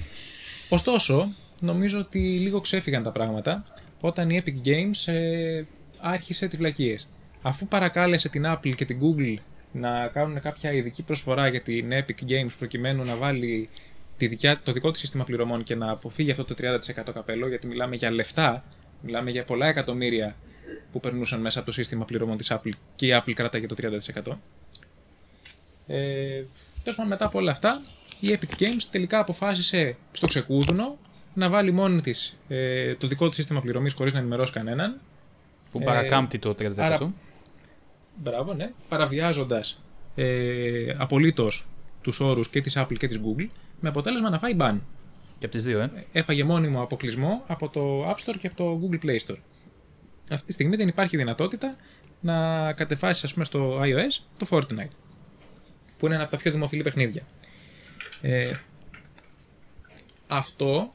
[0.68, 3.64] Ωστόσο, νομίζω ότι λίγο ξέφυγαν τα πράγματα
[4.00, 5.62] όταν η Epic Games ε,
[6.00, 7.08] άρχισε τις βλακίες.
[7.42, 9.36] Αφού παρακάλεσε την Apple και την Google
[9.78, 13.68] να κάνουν κάποια ειδική προσφορά για την Epic Games προκειμένου να βάλει
[14.16, 17.66] τη δικιά, το δικό της σύστημα πληρωμών και να αποφύγει αυτό το 30% καπέλο, γιατί
[17.66, 18.64] μιλάμε για λεφτά,
[19.02, 20.34] μιλάμε για πολλά εκατομμύρια
[20.92, 24.32] που περνούσαν μέσα από το σύστημα πληρωμών της Apple και η Apple κράταγε το 30%.
[25.86, 26.44] Ε,
[26.82, 27.82] Τέλος πάντων, μετά από όλα αυτά,
[28.20, 30.98] η Epic Games τελικά αποφάσισε στο ξεκούδουνο
[31.34, 35.00] να βάλει μόνη της ε, το δικό της σύστημα πληρωμής χωρίς να ενημερώσει κανέναν.
[35.72, 36.72] Που Ε, παρακάμπτει το 30%.
[36.78, 37.12] άρα-
[38.22, 38.72] Μπράβο, ναι.
[38.88, 39.80] Παραβιάζοντας
[40.14, 41.66] ε, απολύτως
[42.02, 43.48] τους όρους και της Apple και της Google,
[43.80, 44.78] με αποτέλεσμα να φάει ban.
[45.38, 45.90] Και από τις δύο, ε.
[46.12, 49.38] Έφαγε μόνιμο αποκλεισμό από το App Store και από το Google Play Store.
[50.30, 51.68] Αυτή τη στιγμή δεν υπάρχει δυνατότητα
[52.20, 54.94] να κατεβάσεις ας πούμε στο iOS το Fortnite,
[55.98, 57.22] που είναι ένα από τα πιο δημοφιλή παιχνίδια.
[58.20, 58.52] Ε,
[60.26, 60.92] αυτό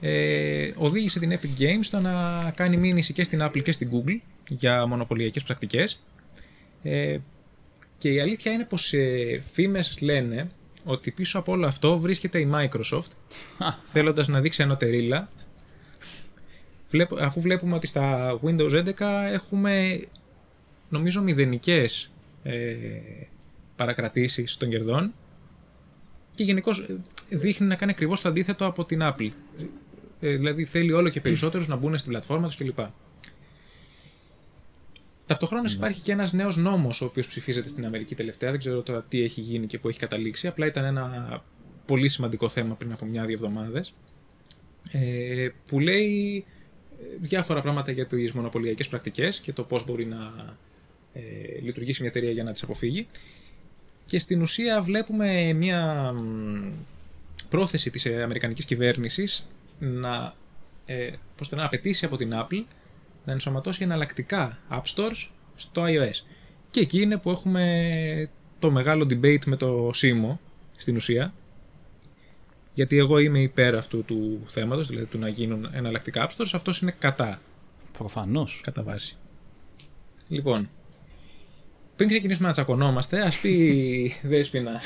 [0.00, 4.18] ε, οδήγησε την Epic Games στο να κάνει μήνυση και στην Apple και στην Google
[4.48, 6.00] για μονοπωλιακές πρακτικές
[6.82, 7.18] ε,
[7.98, 10.50] και η αλήθεια είναι πως ε, φήμες λένε
[10.84, 13.10] ότι πίσω από όλο αυτό βρίσκεται η Microsoft
[13.92, 15.28] θέλοντας να δείξει ενωτερίλα
[16.88, 18.92] Βλέπω- αφού βλέπουμε ότι στα Windows 11
[19.32, 20.00] έχουμε
[20.88, 22.10] νομίζω μηδενικές
[22.42, 22.76] ε,
[23.76, 25.12] παρακρατήσεις των κερδών
[26.34, 26.86] και γενικώς
[27.30, 29.28] δείχνει να κάνει ακριβώς το αντίθετο από την Apple.
[30.20, 32.78] Ε, δηλαδή θέλει όλο και περισσότερους να μπουν στην πλατφόρμα τους κλπ.
[35.26, 38.50] Ταυτόχρονα υπάρχει και ένας νέος νόμος ο οποίος ψηφίζεται στην Αμερική τελευταία.
[38.50, 40.46] Δεν ξέρω τώρα τι έχει γίνει και που έχει καταλήξει.
[40.46, 41.42] Απλά ήταν ένα
[41.86, 43.92] πολύ σημαντικό θέμα πριν από μια-δύο εβδομάδες.
[44.90, 46.44] Ε, που λέει
[47.00, 50.56] ε, διάφορα πράγματα για τις μονοπωλιακές πρακτικές και το πώς μπορεί να
[51.12, 53.06] ε, λειτουργήσει μια εταιρεία για να τις αποφύγει.
[54.04, 56.72] Και στην ουσία βλέπουμε μια μ,
[57.48, 59.46] πρόθεση της ε, Αμερικανικής κυβέρνησης
[59.78, 60.34] να,
[60.86, 62.64] ε, πώς το να απαιτήσει από την Apple
[63.26, 66.24] να ενσωματώσει εναλλακτικά App Stores στο iOS.
[66.70, 70.36] Και εκεί είναι που έχουμε το μεγάλο debate με το Simo
[70.76, 71.34] στην ουσία.
[72.74, 76.80] Γιατί εγώ είμαι υπέρ αυτού του θέματος, δηλαδή του να γίνουν εναλλακτικά App Stores, αυτός
[76.80, 77.40] είναι κατά
[77.98, 78.60] Προφανώς.
[78.62, 79.16] κατά βάση.
[80.28, 80.70] Λοιπόν,
[81.96, 84.80] πριν ξεκινήσουμε να τσακωνόμαστε, ας πει η Δέσποινα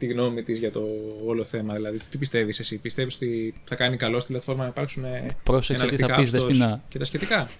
[0.00, 0.86] τη γνώμη της για το
[1.26, 1.74] όλο θέμα.
[1.74, 5.86] Δηλαδή, τι πιστεύεις εσύ, πιστεύεις ότι θα κάνει καλό στη πλατφόρμα να υπάρξουν ε, Πρόσεξε
[5.86, 6.82] τι θα εναλλακτικά πεις, App Stores Δεσποινα.
[6.88, 7.50] και τα σχετικά;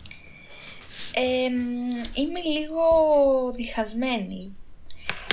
[1.15, 2.83] Ε, μ, είμαι λίγο
[3.55, 4.55] διχασμένη.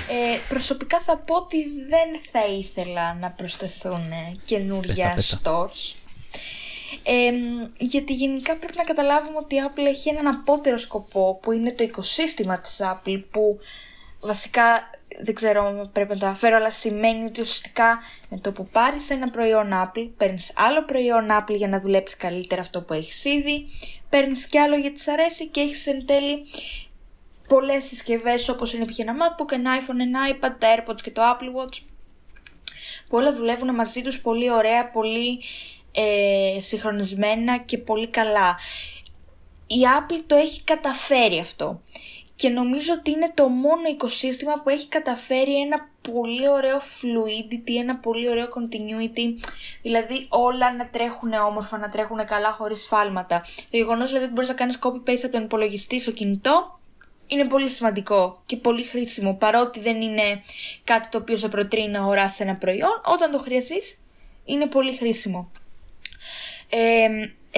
[0.10, 1.58] Ε, προσωπικά θα πω ότι
[1.89, 4.05] δεν θα ήθελα να προσθεθούν
[4.45, 5.70] καινούργια Πες τα, πες τα.
[5.70, 5.95] stores.
[7.03, 11.51] Ε, μ, γιατί γενικά πρέπει να καταλάβουμε ότι η Apple έχει έναν απότερο σκοπό που
[11.51, 13.60] είναι το οικοσύστημα της Apple που
[14.20, 14.89] βασικά
[15.20, 17.99] δεν ξέρω αν πρέπει να το αναφέρω αλλά σημαίνει ότι ουσιαστικά
[18.30, 22.62] με το που πάρεις ένα προϊόν Apple παίρνεις άλλο προϊόν Apple για να δουλέψει καλύτερα
[22.62, 23.66] αυτό που έχεις ήδη
[24.10, 26.45] παίρνεις κι άλλο γιατί σ' αρέσει και έχεις εν τέλει
[27.47, 28.99] πολλές συσκευές όπως είναι π.χ.
[28.99, 31.78] ένα MacBook, ένα iPhone, ένα iPad, τα AirPods και το Apple Watch
[33.08, 35.41] που όλα δουλεύουν μαζί τους πολύ ωραία, πολύ
[35.91, 38.58] ε, συγχρονισμένα και πολύ καλά.
[39.68, 41.82] Η Apple το έχει καταφέρει αυτό
[42.38, 47.95] και νομίζω ότι είναι το μόνο οικοσύστημα που έχει καταφέρει ένα πολύ ωραίο fluidity, ένα
[47.95, 49.47] πολύ ωραίο continuity,
[49.81, 53.41] δηλαδή όλα να τρέχουν όμορφα, να τρέχουν καλά χωρίς σφάλματα.
[53.71, 56.79] Το γεγονός δηλαδή ότι μπορείς να κάνεις copy-paste από τον υπολογιστή στο κινητό
[57.27, 60.43] είναι πολύ σημαντικό και πολύ χρήσιμο παρότι δεν είναι
[60.83, 64.01] κάτι το οποίο σε προτρύνει να αγοράσεις ένα προϊόν, όταν το χρειαστείς
[64.45, 65.51] είναι πολύ χρήσιμο.
[66.69, 67.07] Ε,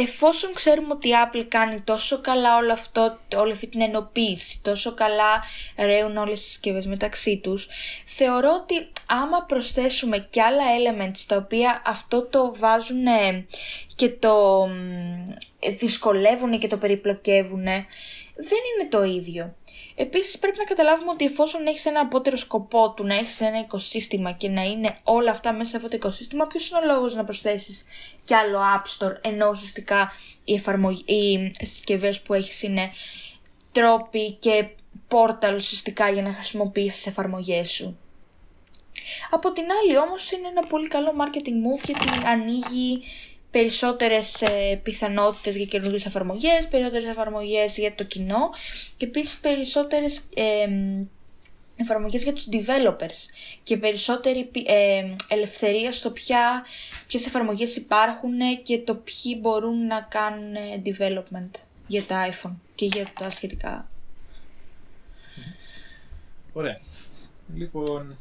[0.01, 4.93] εφόσον ξέρουμε ότι η Apple κάνει τόσο καλά όλο αυτό, όλη αυτή την ενοποίηση, τόσο
[4.93, 5.43] καλά
[5.77, 7.67] ρέουν όλες τις συσκευές μεταξύ τους,
[8.05, 13.45] θεωρώ ότι άμα προσθέσουμε και άλλα elements τα οποία αυτό το βάζουν ε,
[13.95, 15.23] και το μ,
[15.77, 17.63] δυσκολεύουν και το περιπλοκεύουν,
[18.35, 19.55] δεν είναι το ίδιο.
[20.01, 24.31] Επίσης πρέπει να καταλάβουμε ότι εφόσον έχεις ένα απότερο σκοπό του να έχεις ένα οικοσύστημα
[24.31, 27.23] και να είναι όλα αυτά μέσα σε αυτό το οικοσύστημα, ποιος είναι ο λόγος να
[27.23, 27.85] προσθέσεις
[28.23, 30.11] κι άλλο App Store, ενώ ουσιαστικά
[30.43, 30.91] οι, εφαρμογ...
[31.05, 32.91] οι συσκευές που έχεις είναι
[33.71, 34.67] τρόποι και
[35.07, 37.97] πόρταλ ουσιαστικά για να χρησιμοποιήσεις τις εφαρμογές σου.
[39.29, 43.03] Από την άλλη όμως είναι ένα πολύ καλό marketing move γιατί ανοίγει
[43.51, 48.49] περισσότερες ε, πιθανότητες για καινούργιες εφαρμογές, περισσότερες εφαρμογές για το κοινό
[48.97, 50.67] και επίσης περισσότερες ε,
[51.75, 53.29] εφαρμογές για τους developers
[53.63, 56.65] και περισσότερη πι- ε, ελευθερία στο ποια,
[57.07, 58.31] ποιες εφαρμογές υπάρχουν
[58.63, 61.49] και το ποιοι μπορούν να κάνουν ε, development
[61.87, 63.89] για τα iPhone και για τα σχετικά.
[66.53, 66.79] Ωραία.
[67.55, 68.17] Λοιπόν,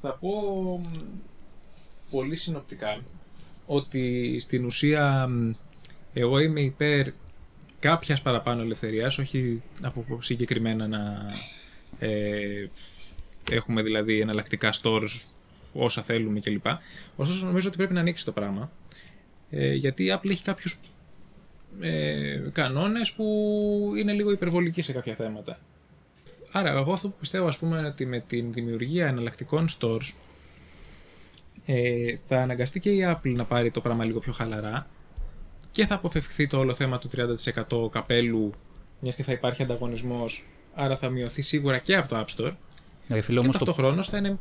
[0.00, 0.30] θα πω
[0.78, 0.96] μ,
[2.10, 3.02] πολύ συνοπτικά
[3.66, 5.50] ότι στην ουσία μ,
[6.12, 7.06] εγώ είμαι υπέρ
[7.78, 11.26] κάποιας παραπάνω ελευθερίας, όχι από συγκεκριμένα να
[11.98, 12.66] ε,
[13.50, 15.28] έχουμε δηλαδή εναλλακτικά stores
[15.72, 16.66] όσα θέλουμε κλπ.
[17.16, 18.70] Ωστόσο νομίζω ότι πρέπει να ανοίξει το πράγμα,
[19.50, 20.78] ε, γιατί η Apple έχει κάποιους
[21.80, 23.24] ε, κανόνες που
[23.96, 25.58] είναι λίγο υπερβολικοί σε κάποια θέματα.
[26.52, 30.12] Άρα, εγώ αυτό που πιστεύω, ας πούμε, ότι με την δημιουργία εναλλακτικών stores
[31.66, 34.86] ε, θα αναγκαστεί και η Apple να πάρει το πράγμα λίγο πιο χαλαρά
[35.70, 37.08] και θα αποφευχθεί το όλο θέμα του
[37.86, 38.52] 30% καπέλου,
[39.00, 40.44] μιας και θα υπάρχει ανταγωνισμός,
[40.74, 42.52] άρα θα μειωθεί σίγουρα και από το App Store.
[43.08, 44.38] Ρε φίλε, και όμως το, ταυτόχρονα θα είναι.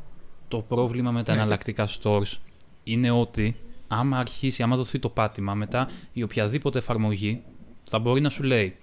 [0.47, 2.37] το πρόβλημα με τα Ναι, εναλλακτικά stores
[2.83, 3.55] είναι ότι
[3.87, 7.41] άμα αρχίσει, άμα δοθεί το πάτημα, μετά η οποιαδήποτε εφαρμογή
[7.83, 8.75] θα μπορεί να σου λέει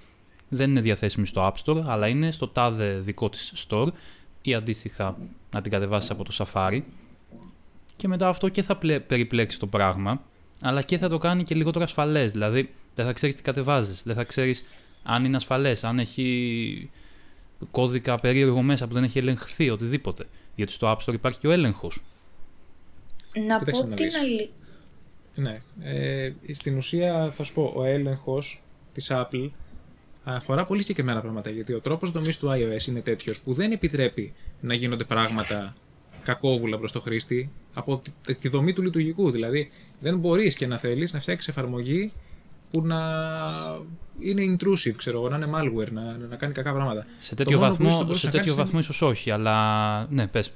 [0.48, 3.88] δεν είναι διαθέσιμη στο App Store, αλλά είναι στο τάδε δικό της store
[4.42, 5.18] ή αντίστοιχα
[5.50, 6.80] να την κατεβάσεις από το Safari
[8.00, 10.22] και μετά αυτό και θα πλε- περιπλέξει το πράγμα,
[10.60, 12.32] αλλά και θα το κάνει και λιγότερο ασφαλές.
[12.32, 14.64] Δηλαδή, δεν θα ξέρεις τι κατεβάζεις, δεν θα ξέρεις
[15.02, 16.90] αν είναι ασφαλές, αν έχει
[17.70, 20.24] κώδικα περίεργο μέσα που δεν έχει ελεγχθεί, οτιδήποτε.
[20.54, 22.02] Γιατί στο App Store υπάρχει και ο έλεγχος.
[23.46, 24.18] Να Κοίταξε πω να την δεις.
[24.18, 24.48] αλήθεια.
[25.34, 25.60] Ναι.
[25.80, 29.50] Ε, στην ουσία, θα σου πω, ο έλεγχος της Apple
[30.24, 31.50] αφορά πολύ συγκεκριμένα πράγματα.
[31.50, 35.72] Γιατί ο τρόπος δομής του iOS είναι τέτοιος που δεν επιτρέπει να γίνονται πράγματα
[36.22, 39.30] κακόβουλα προς το χρήστη από τη- τη δομή του λειτουργικού.
[39.30, 39.68] Δηλαδή,
[40.00, 42.10] δεν μπορείς και να θέλεις να φτιάξεις εφαρμογή
[42.70, 43.00] που να
[44.18, 47.04] είναι intrusive, ξέρω εγώ, να είναι malware, να, να κάνει κακά πράγματα.
[47.18, 49.30] Σε τέτοιο μόνο που ίσως θα βαθμό, μπορούσε σε να τέτοιο κάνεις βαθμό ίσως όχι,
[49.30, 50.52] αλλά ναι, πες.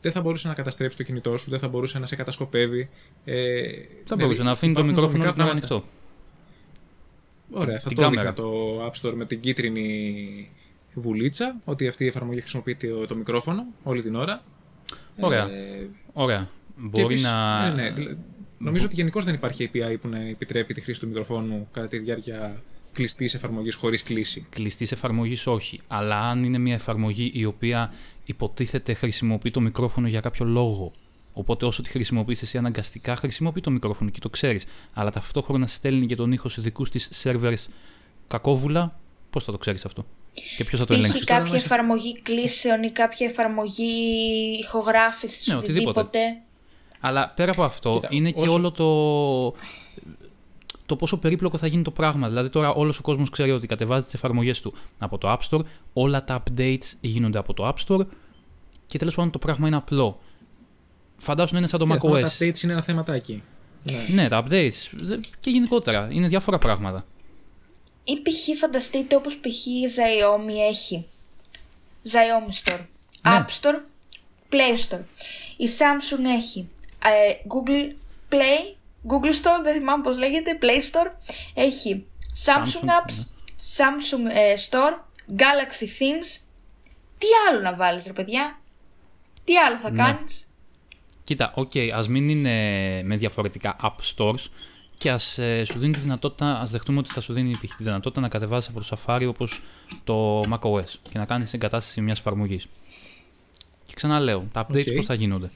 [0.00, 2.88] Δεν θα μπορούσε να καταστρέψει το κινητό σου, δεν θα μπορούσε να σε κατασκοπεύει.
[3.24, 3.68] Ε, Θα
[4.04, 5.74] δηλαδή, μπορούσε να αφήνει το υπάρχουν μικρόφωνο δομικά όλη την ώρα πράγματα.
[5.74, 7.60] ανοιχτό.
[7.60, 8.20] Ωραία, θα την το κάμερα.
[8.28, 8.52] έδειχα το
[8.86, 10.50] App Store με την κίτρινη
[10.94, 14.40] βουλίτσα, ότι αυτή η εφαρμογή χρησιμοποιεί το, το μικρόφωνο όλη την ώρα.
[15.20, 15.50] Ωραία.
[15.50, 16.48] Ε, Ωραία.
[16.76, 17.68] και Μπορεί επίσης- να.
[17.68, 18.16] Ναι, ναι, δηλα-
[18.58, 21.98] νομίζω ότι γενικώς δεν υπάρχει API που να επιτρέπει τη χρήση του μικροφόνου κατά τη
[21.98, 24.46] διάρκεια κλειστής εφαρμογής χωρίς κλίση.
[24.50, 25.80] Κλειστής εφαρμογής όχι.
[25.86, 27.92] Αλλά αν είναι μια εφαρμογή η οποία
[28.24, 30.92] υποτίθεται χρησιμοποιεί το μικρόφωνο για κάποιο λόγο.
[31.32, 34.64] Οπότε όσο τη χρησιμοποιείς εσύ αναγκαστικά χρησιμοποιεί το μικρόφωνο και το ξέρεις.
[34.92, 37.64] Αλλά ταυτόχρονα στέλνει και τον ήχο σε δικούς της servers
[38.28, 38.98] κακόβουλα.
[39.30, 40.06] Πώς θα το ξέρεις αυτό;
[40.56, 41.18] Και ποιος θα το ελέγξει.
[41.18, 41.24] Π.χ.
[41.26, 43.92] τώρα κάποια μέσα- εφαρμογή κλήσεων ή κάποια εφαρμογή
[44.60, 46.00] ηχογράφησης, Ναι, οτιδήποτε.
[46.00, 46.38] οτιδήποτε.
[47.00, 49.54] Αλλά πέρα από αυτό Κοίτα, είναι και όσο- όλο το.
[50.86, 52.28] Το πόσο περίπλοκο θα γίνει το πράγμα.
[52.28, 55.60] Δηλαδή, τώρα όλος ο κόσμος ξέρει ότι κατεβάζει τις εφαρμογές του από το App Store,
[55.92, 58.06] όλα τα updates γίνονται από το App Store
[58.86, 60.20] και τέλος πάντων το πράγμα είναι απλό.
[61.16, 62.20] Φαντάσου να είναι σαν το Και αυτά macOS.
[62.20, 63.42] τα updates είναι ένα θεματάκι.
[63.82, 64.06] Ναι.
[64.22, 67.04] Ναι, τα updates δε- και γενικότερα είναι διάφορα πράγματα.
[68.04, 68.58] Ή π.χ.
[68.58, 69.66] φανταστείτε όπως π.χ.
[69.66, 71.06] η Xiaomi έχει.
[72.04, 72.80] Xiaomi Store.
[73.28, 73.44] Ναι.
[73.46, 73.76] App Store.
[74.50, 75.02] Play Store.
[75.56, 76.68] Η Samsung έχει
[77.04, 77.92] ε, Google
[78.32, 78.74] Play.
[79.08, 80.58] Google Store, δεν θυμάμαι πώς λέγεται.
[80.62, 81.10] Play Store.
[81.54, 82.04] Έχει
[82.44, 83.14] Samsung, Samsung, Apps.
[83.14, 83.22] ναι.
[83.76, 84.94] Samsung ε, Store.
[85.38, 86.38] Galaxy Themes.
[87.18, 88.60] Τι άλλο να βάλεις ρε παιδιά;
[89.44, 90.02] Τι άλλο θα Ναι.
[90.02, 90.48] κάνεις;
[91.22, 92.50] Κοίτα, οκ, ας μην είναι
[93.04, 94.44] με διαφορετικά app stores
[94.98, 97.76] και ας ε, σου δίνει τη δυνατότητα, ας δεχτούμε ότι θα σου δίνει π.χ.
[97.76, 99.62] τη δυνατότητα να κατεβάσεις από το Safari όπως
[100.04, 102.66] το macOS και να κάνεις εγκατάσταση μιας εφαρμογής.
[103.86, 104.94] Και ξαναλέω, τα updates Οκ.
[104.94, 105.50] πώς θα γίνονται.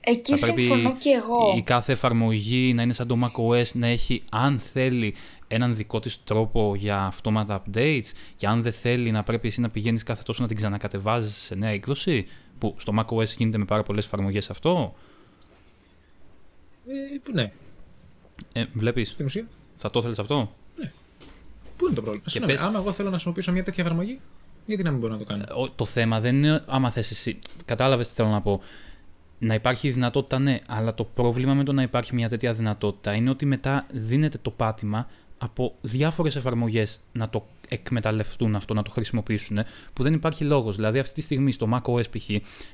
[0.00, 1.54] Εκεί θα πρέπει συμφωνώ και εγώ.
[1.56, 5.14] η κάθε εφαρμογή να είναι σαν το macOS, να έχει αν θέλει
[5.48, 9.70] έναν δικό της τρόπο για αυτόματα updates και αν δεν θέλει να πρέπει εσύ να
[9.70, 12.26] πηγαίνεις κάθε τόσο να την ξανακατεβάζεις σε νέα έκδοση
[12.58, 14.94] που στο macOS γίνεται με πάρα πολλές εφαρμογές αυτό.
[16.86, 17.52] Ε, που ναι,
[18.52, 19.46] Ε, βλέπεις, στην ουσία.
[19.76, 20.54] θα το ήθελες αυτό;
[21.76, 24.20] Πού είναι το πρόβλημα; Συγγνώμη, πες- Άμα εγώ θέλω να χρησιμοποιήσω μια τέτοια εφαρμογή,
[24.66, 27.38] γιατί να μην μπορώ να το κάνω; Ο- το θέμα δεν είναι άμα θες εσύ.
[27.64, 28.60] Κατάλαβες τι θέλω να πω.
[29.38, 33.14] Να υπάρχει η δυνατότητα, ναι, αλλά το πρόβλημα με το να υπάρχει μια τέτοια δυνατότητα
[33.14, 35.06] είναι ότι μετά δίνεται το πάτημα
[35.38, 39.58] από διάφορες εφαρμογές να το εκμεταλλευτούν αυτό, να το χρησιμοποιήσουν,
[39.92, 40.76] που δεν υπάρχει λόγος.
[40.76, 42.28] Δηλαδή αυτή τη στιγμή στο macOS π.χ.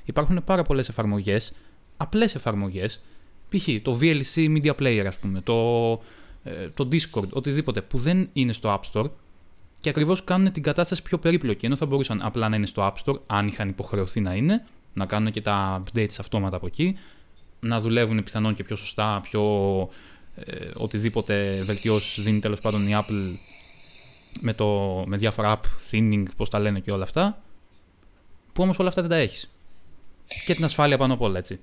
[0.04, 1.52] υπάρχουν πάρα πολλές εφαρμογές,
[1.96, 3.00] απλές εφαρμογές,
[3.48, 3.68] π.χ.
[3.82, 5.90] το VLC Media Player ας πούμε, το,
[6.44, 9.10] ε, το Discord, οτιδήποτε, που δεν είναι στο App Store
[9.80, 11.66] και ακριβώς κάνουν την κατάσταση πιο περίπλοκη.
[11.66, 15.06] Ενώ θα μπορούσαν απλά να είναι στο App Store, αν είχαν υποχρεωθεί να είναι, να
[15.06, 16.96] κάνουν και τα updates αυτόματα από εκεί,
[17.60, 19.42] να δουλεύουν πιθανόν και πιο σωστά, πιο
[20.34, 23.34] ε, οτιδήποτε βελτιώσεις δίνει τέλος πάντων η Apple
[24.40, 27.42] με, το, με διάφορα app thinning, πώς τα λένε και όλα αυτά.
[28.52, 29.50] Που όμως όλα αυτά δεν τα έχεις.
[30.44, 31.60] Και την ασφάλεια πάνω απ' όλα, έτσι.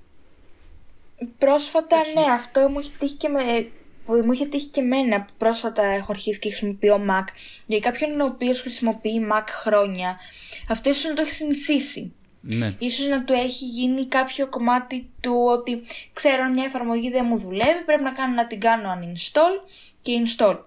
[1.38, 3.68] Πρόσφατα, ναι, αυτό μου είχε τύχει και με.
[4.06, 7.24] που Μου είχε τύχει και εμένα που πρόσφατα έχω αρχίσει και χρησιμοποιώ Mac.
[7.66, 10.18] Για κάποιον ο οποίος χρησιμοποιεί Mac χρόνια,
[10.68, 12.12] αυτό ίσως να το έχει συνηθίσει.
[12.40, 12.74] Ναι.
[12.78, 17.38] Ίσως να του έχει γίνει κάποιο κομμάτι του ότι ξέρω αν μια εφαρμογή δεν μου
[17.38, 19.68] δουλεύει, πρέπει να κάνω να την κάνω uninstall
[20.02, 20.58] και install.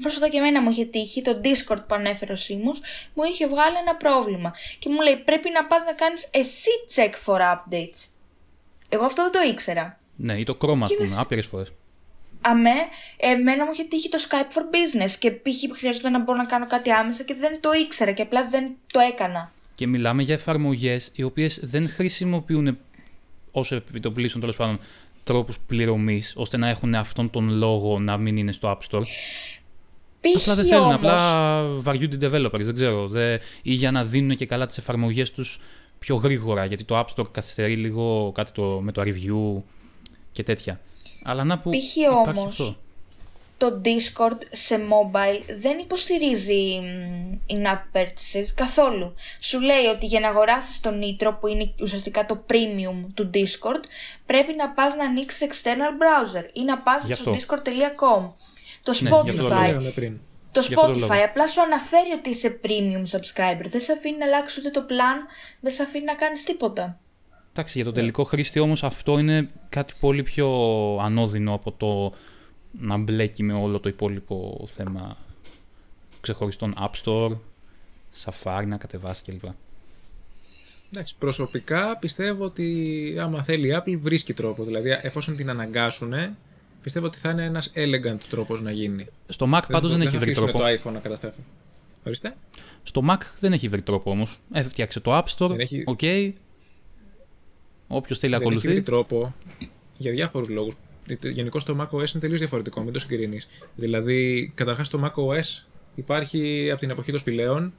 [0.00, 2.80] Πρόσφατα και εμένα μου είχε τύχει, το Discord που ανέφερε ο Σίμος,
[3.14, 4.54] μου είχε βγάλει ένα πρόβλημα.
[4.78, 8.08] Και μου λέει πρέπει να πας να κάνεις εσύ check for updates.
[8.92, 9.98] Εγώ αυτό δεν το ήξερα.
[10.16, 11.72] Ναι, ή το Chrome, ας Και πούμε, μες- άπειρες φορές.
[12.40, 12.70] Αμέ,
[13.16, 15.76] εμένα μου είχε τύχει το Skype for Business και π.χ.
[15.78, 19.00] χρειαζόταν να μπορώ να κάνω κάτι άμεσα και δεν το ήξερα και απλά δεν το
[19.00, 19.52] έκανα.
[19.74, 22.78] Και μιλάμε για εφαρμογές οι οποίες δεν χρησιμοποιούν
[23.50, 24.78] όσο επιτοπλίσουν τέλος πάντων
[25.24, 29.02] τρόπους πληρωμής, ώστε να έχουν αυτόν τον λόγο να μην είναι στο App Store.
[30.20, 30.36] Π.χ.
[30.40, 33.08] Απλά δεν θέλουν, όμως, απλά βαριούνται οι developers, δεν ξέρω.
[33.08, 35.60] Δε, ή για να δίνουν και καλά τις εφαρμογές τους
[36.00, 39.62] πιο γρήγορα, γιατί το App Store καθυστερεί λίγο κάτι το, με το review
[40.32, 40.80] και τέτοια.
[41.22, 41.96] Αλλά να που Π.χ.
[41.96, 42.76] υπάρχει όμως, αυτό.
[43.56, 49.14] το Discord σε mobile δεν υποστηρίζει μ, in-app purchases καθόλου.
[49.40, 53.84] Σου λέει ότι για να αγοράσεις το Nitro που είναι ουσιαστικά το premium του Discord
[54.26, 57.56] πρέπει να πας να ανοίξεις external browser ή να πας Γι' στο αυτό.
[57.56, 58.30] discord.com.
[58.82, 61.00] Το Ναι, γι' αυτό το Το Spotify, λέγαμε πριν.
[61.00, 63.66] το Γι' αυτό το Spotify λόγο; απλά σου αναφέρει ότι είσαι premium subscriber.
[63.70, 65.28] Δεν σε αφήνει να αλλάξεις ούτε το plan,
[65.60, 66.98] δεν σε αφήνει να κάνεις τίποτα.
[67.52, 70.48] Εντάξει, για τον τελικό χρήστη όμως αυτό είναι κάτι πολύ πιο
[71.00, 72.16] ανώδυνο από το
[72.70, 75.16] να μπλέκει με όλο το υπόλοιπο θέμα
[76.20, 77.36] ξεχωριστών App Store,
[78.24, 79.44] Safari να κατεβάσει κλπ.
[80.92, 84.64] Εντάξει, προσωπικά πιστεύω ότι άμα θέλει η Apple βρίσκει τρόπο.
[84.64, 86.14] Δηλαδή, εφόσον την αναγκάσουν,
[86.82, 89.06] πιστεύω ότι θα είναι ένας elegant τρόπος να γίνει.
[89.28, 90.58] Στο Mac πάντως δεν, θα έχει βρει αφήσουν τρόπο.
[90.58, 91.40] το iPhone να καταστρέφει.
[92.04, 92.36] Ορίστε.
[92.82, 94.38] Στο Mac δεν έχει βρει τρόπο όμως.
[94.52, 95.98] Έφτιαξε το App Store, Δεν έχει- οκ.
[97.88, 98.82] Όποιος θέλει να Δεν έχει βρει ακολουθεί.
[98.82, 99.34] τρόπο
[99.96, 100.74] για διάφορους λόγους.
[101.22, 103.46] Γενικώ το macOS είναι τελείως διαφορετικό, μην το συγκρίνεις.
[103.76, 105.64] Δηλαδή, καταρχάς το macOS
[105.94, 107.72] υπάρχει από την εποχή των σπηλαίων.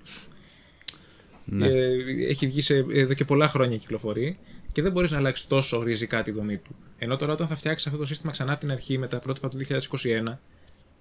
[1.45, 1.67] Ναι.
[1.67, 1.95] Ε,
[2.29, 4.35] έχει βγει σε, εδώ και πολλά χρόνια κυκλοφορεί
[4.71, 6.75] και δεν μπορείς να αλλάξεις τόσο ριζικά τη δομή του.
[6.97, 9.49] Ενώ τώρα όταν θα φτιάξεις αυτό το σύστημα ξανά από την αρχή με τα πρότυπα
[9.49, 10.37] του 2021,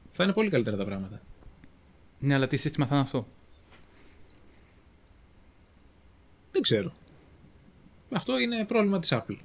[0.08, 1.20] θα είναι πολύ καλύτερα τα πράγματα.
[2.18, 3.26] ναι, αλλά τι σύστημα θα είναι αυτό;
[6.52, 6.92] Δεν ξέρω.
[8.12, 9.36] Αυτό είναι πρόβλημα της Apple.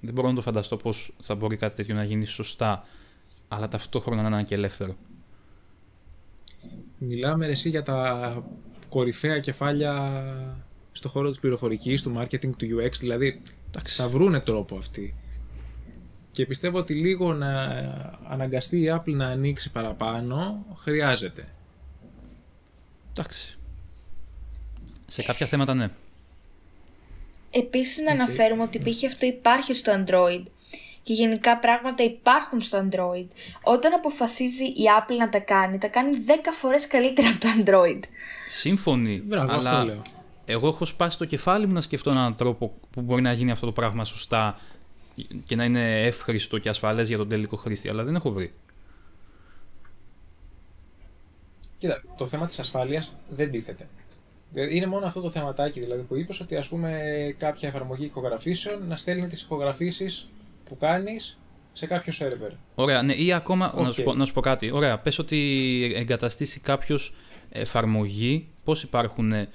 [0.00, 2.84] Δεν μπορώ να το φανταστώ πώς θα μπορεί κάτι τέτοιο να γίνει σωστά,
[3.48, 4.96] αλλά ταυτόχρονα να είναι και ελεύθερο.
[6.98, 8.42] Μιλάμε ρε, εσύ για τα
[8.88, 10.22] κορυφαία κεφάλια
[11.02, 13.96] στο χώρο της πληροφορικής, του marketing, του UX, δηλαδή Εντάξει.
[13.96, 15.14] θα βρούνε τρόπο αυτοί.
[16.30, 17.52] Και πιστεύω ότι λίγο να
[18.26, 21.48] αναγκαστεί η Apple να ανοίξει παραπάνω χρειάζεται.
[23.10, 23.58] Εντάξει.
[25.06, 25.90] Σε κάποια θέματα ναι.
[27.50, 29.04] Επίσης να αναφέρουμε ότι π.χ.
[29.04, 30.42] αυτό υπάρχει στο Android
[31.02, 33.26] και γενικά πράγματα υπάρχουν στο Android.
[33.62, 38.00] Όταν αποφασίζει η Apple να τα κάνει, τα κάνει 10 φορές καλύτερα από το Android.
[38.48, 39.22] Σύμφωνοι.
[39.24, 40.02] Μπράβο, αλλά αυτό λέω.
[40.44, 43.66] Εγώ έχω σπάσει το κεφάλι μου να σκεφτώ έναν τρόπο που μπορεί να γίνει αυτό
[43.66, 44.58] το πράγμα σωστά
[45.46, 48.52] και να είναι εύχριστο και ασφαλές για τον τελικό χρήστη, αλλά δεν έχω βρει.
[51.78, 53.88] Κοίτα, το θέμα της ασφάλειας δεν τίθεται.
[54.52, 57.00] Δηλαδή, Είναι μόνο αυτό το θεματάκι δηλαδή, που είπες ότι ας πούμε
[57.38, 60.28] κάποια εφαρμογή ηχογραφήσεων να στέλνει τις ηχογραφήσεις
[60.64, 61.38] που κάνεις
[61.72, 62.50] σε κάποιο σερβερ.
[62.74, 64.04] Ωραία, ναι, ή ακόμα, να, σου Οκ.
[64.04, 64.70] πω, να σου πω κάτι.
[64.72, 67.14] Ωραία, πες ότι εγκαταστήσει κάποιος
[67.50, 69.48] εφαρμογή, πώς υπάρχουν, ε,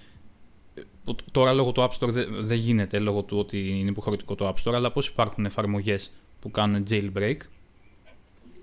[1.15, 4.47] που τώρα λόγω του App Store δεν δεν γίνεται λόγω του ότι είναι υποχρεωτικό το
[4.47, 7.37] App Store, αλλά πώς υπάρχουν εφαρμογές που κάνουν jailbreak.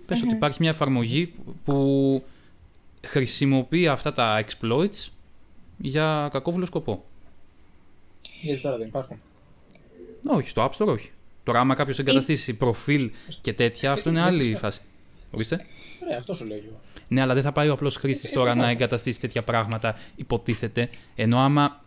[0.06, 1.34] Πες ότι υπάρχει μια εφαρμογή
[1.64, 2.22] που
[3.06, 5.08] χρησιμοποιεί αυτά τα exploits
[5.76, 7.04] για κακόβουλο σκοπό.
[8.40, 9.16] Γιατί τώρα δεν υπάρχουν.
[10.28, 11.10] Όχι, στο App Store όχι.
[11.42, 14.58] Τώρα, άμα κάποιο εγκαταστήσει προφίλ και τέτοια, αυτό είναι δεν άλλη ξέρω.
[14.58, 14.80] φάση.
[15.30, 15.66] Ορίστε.
[16.02, 16.80] Ωραία, αυτό σου λέω εγώ.
[17.08, 20.90] Ναι, αλλά δεν θα πάει ο απλό χρήστη τώρα να εγκαταστήσει τέτοια πράγματα, υποτίθεται.
[21.14, 21.83] Ενώ άμα,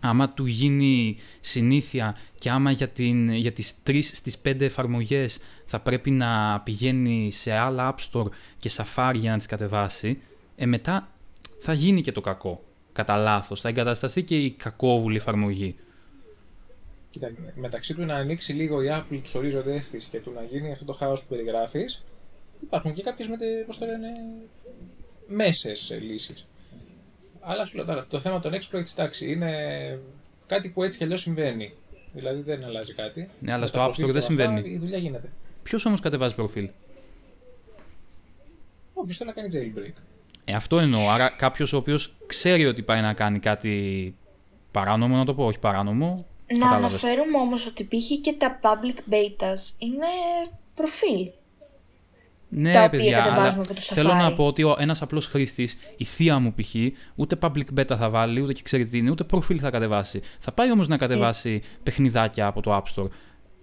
[0.00, 5.80] άμα του γίνει συνήθεια και άμα για, την, για τις τρεις στις πέντε εφαρμογές θα
[5.80, 8.26] πρέπει να πηγαίνει σε άλλα App Store
[8.56, 10.20] και Safari για να τις κατεβάσει,
[10.56, 11.12] ε, μετά
[11.58, 12.62] θα γίνει και το κακό.
[12.92, 13.60] Κατά λάθος.
[13.60, 15.76] Θα εγκατασταθεί και η κακόβουλη εφαρμογή.
[17.10, 20.70] Κοίτα, μεταξύ του να ανοίξει λίγο η Apple τους ορίζοντέ της και του να γίνει
[20.70, 22.04] αυτό το χάος που περιγράφεις,
[22.62, 23.28] υπάρχουν και κάποιες
[23.66, 24.08] πώς το λένε,
[25.26, 26.46] μέσες λύσεις.
[27.50, 29.52] Αλλά σου λέω τώρα, το θέμα των exploits, εντάξει, είναι
[30.46, 31.72] κάτι που έτσι κι αλλιώς συμβαίνει.
[32.12, 33.28] Δηλαδή δεν αλλάζει κάτι.
[33.40, 34.74] Ναι, αλλά Με στο τα App προφίλ Store δεν και όλα αυτά, συμβαίνει.
[34.74, 35.28] Η δουλειά γίνεται.
[35.62, 36.68] Ποιος όμως κατεβάζει προφίλ;
[38.94, 40.02] Όποιος θέλει να κάνει jailbreak.
[40.44, 41.08] Ε, αυτό εννοώ.
[41.10, 44.14] Άρα κάποιος ο οποίος ξέρει ότι πάει να κάνει κάτι
[44.70, 46.26] παράνομο, να το πω, όχι παράνομο.
[46.52, 47.04] Να κατάλαβες.
[47.04, 48.20] αναφέρουμε όμως ότι π.χ.
[48.20, 50.06] και τα public betas είναι
[50.74, 51.30] προφίλ.
[52.50, 54.14] Ναι, τα οποία παιδιά, κατεβάζουμε αλλά από το θέλω Safari.
[54.22, 56.74] να πω ότι ένας απλός χρήστης, η θεία μου π.χ.,
[57.14, 60.20] ούτε public beta θα βάλει, ούτε και ξέρει τι είναι, ούτε προφίλ θα κατεβάσει.
[60.38, 63.08] Θα πάει όμως να κατεβάσει παιχνιδάκια από το App Store.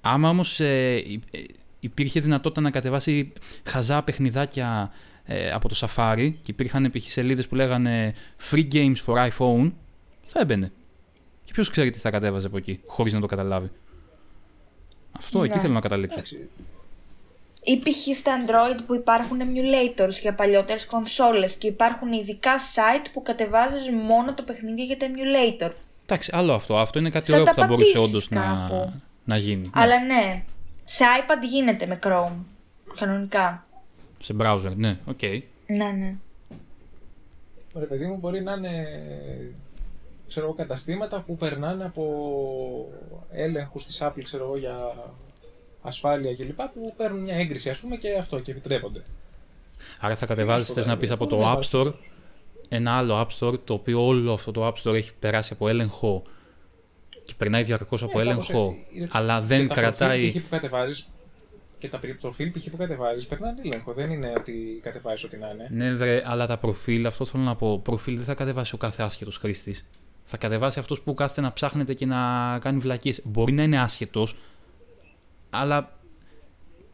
[0.01, 1.39] Άμα όμως ε, υ- ε,
[1.79, 3.31] υπήρχε δυνατότητα να κατεβάσει
[3.63, 4.91] χαζά παιχνιδάκια
[5.23, 7.09] ε, από το Safari και υπήρχαν π.χ.
[7.11, 8.13] σελίδες που λέγανε
[8.51, 9.71] Free Games for iPhone,
[10.25, 10.71] θα έμπαινε.
[11.43, 13.69] Και ποιος ξέρει τι θα κατέβαζε από εκεί, χωρίς να το καταλάβει.
[15.11, 15.61] Αυτό, εκεί Ναι.
[15.61, 16.15] θέλω να καταλήξω.
[16.17, 16.49] Εντάξει,
[17.67, 18.17] Ή π.χ.
[18.17, 24.33] στα Android που υπάρχουν emulators για παλιότερες κονσόλες και υπάρχουν ειδικά site που κατεβάζεις μόνο
[24.33, 25.71] το παιχνίδι για το emulator.
[26.03, 26.77] Εντάξει, άλλο αυτό.
[26.77, 28.93] Αυτό είναι κάτι Θα ωραίο τα που θα μπορούσε όντως πατήσεις να, κάπου.
[29.23, 29.61] να γίνει.
[29.61, 30.43] Ναι, Αλλά ναι,
[30.83, 32.37] σε iPad γίνεται με Chrome.
[32.95, 33.65] Κανονικά.
[34.19, 35.21] Σε browser, ναι, οκ.
[35.67, 36.15] Ναι, ναι.
[37.79, 38.87] Ρε παιδί μου, μπορεί να είναι
[40.27, 42.05] ξέρω, εγώ, καταστήματα που περνάνε από
[43.31, 44.93] έλεγχους της Apple ξέρω, εγώ, για
[45.85, 46.61] ασφάλεια κλπ.
[46.61, 49.03] που παίρνουν μια έγκριση ας πούμε και αυτό και επιτρέπονται.
[49.99, 51.95] Άρα θα κατεβάζεις, θες να πεις από το Ναι, App βάζεις Store το-
[52.69, 56.23] ένα άλλο App Store το οποίο όλο αυτό το App Store έχει περάσει από έλεγχο
[57.23, 58.85] και περνάει διαρκώς από Ναι, κάπως έλεγχο, έτσι.
[58.97, 60.21] Είναι- αλλά και δεν τα κρατάει.
[60.21, 60.43] προφίλ π.χ.
[60.43, 61.07] που κατεβάζεις
[61.77, 62.69] και τα προφίλ π.χ.
[62.69, 63.93] που κατεβάζεις περνάνε έλεγχο.
[63.93, 65.67] Δεν είναι ότι κατεβάζεις ό,τι να είναι.
[65.71, 67.79] Ναι, βρε, αλλά τα προφίλ, αυτό θέλω να πω.
[67.79, 69.89] Προφίλ δεν θα κατεβάσει ο κάθε άσχετος χρήστης.
[70.23, 72.17] Θα κατεβάσει αυτός που κάθεται να ψάχνετε και να
[72.61, 73.21] κάνει βλακίες.
[73.23, 74.35] Μπορεί να είναι άσχετος,
[75.59, 75.99] αλλά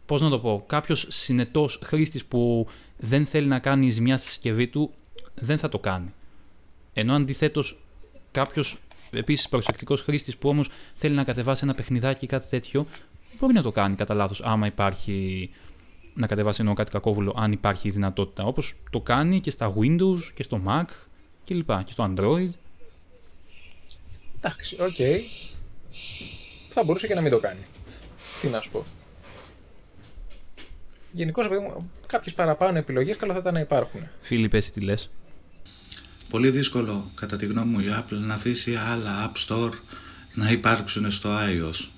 [0.05, 4.67] πώς να το πω, κάποιος συνετός χρήστης που δεν θέλει να κάνει ζημιά στη συσκευή
[4.67, 4.91] του,
[5.35, 6.13] δεν θα το κάνει.
[6.93, 7.81] Ενώ αντιθέτως,
[8.31, 8.77] κάποιος
[9.11, 12.87] επίσης προσεκτικός χρήστης που όμως θέλει να κατεβάσει ένα παιχνιδάκι ή κάτι τέτοιο,
[13.39, 15.49] μπορεί να το κάνει κατά λάθος, άμα υπάρχει
[16.13, 18.43] να κατεβάσει εννοώ κάτι κακόβουλο, αν υπάρχει η δυνατότητα.
[18.43, 20.85] Όπως το κάνει και στα Windows και στο Mac
[21.45, 21.83] κλπ.
[21.83, 22.49] Και στο Android.
[24.37, 24.95] Εντάξει, οκ.
[26.69, 27.59] Θα μπορούσε και να μην το κάνει.
[28.41, 28.85] Τι να σου πω.
[31.11, 31.47] Γενικώς,
[32.07, 34.09] κάποιες παραπάνω επιλογές καλό θα ήταν να υπάρχουν.
[34.21, 35.09] Φίλιππ, εσύ τι λες;
[36.29, 39.71] Πολύ δύσκολο, κατά τη γνώμη μου, η Apple να αφήσει άλλα App Store
[40.33, 41.89] να υπάρξουν στο iOS.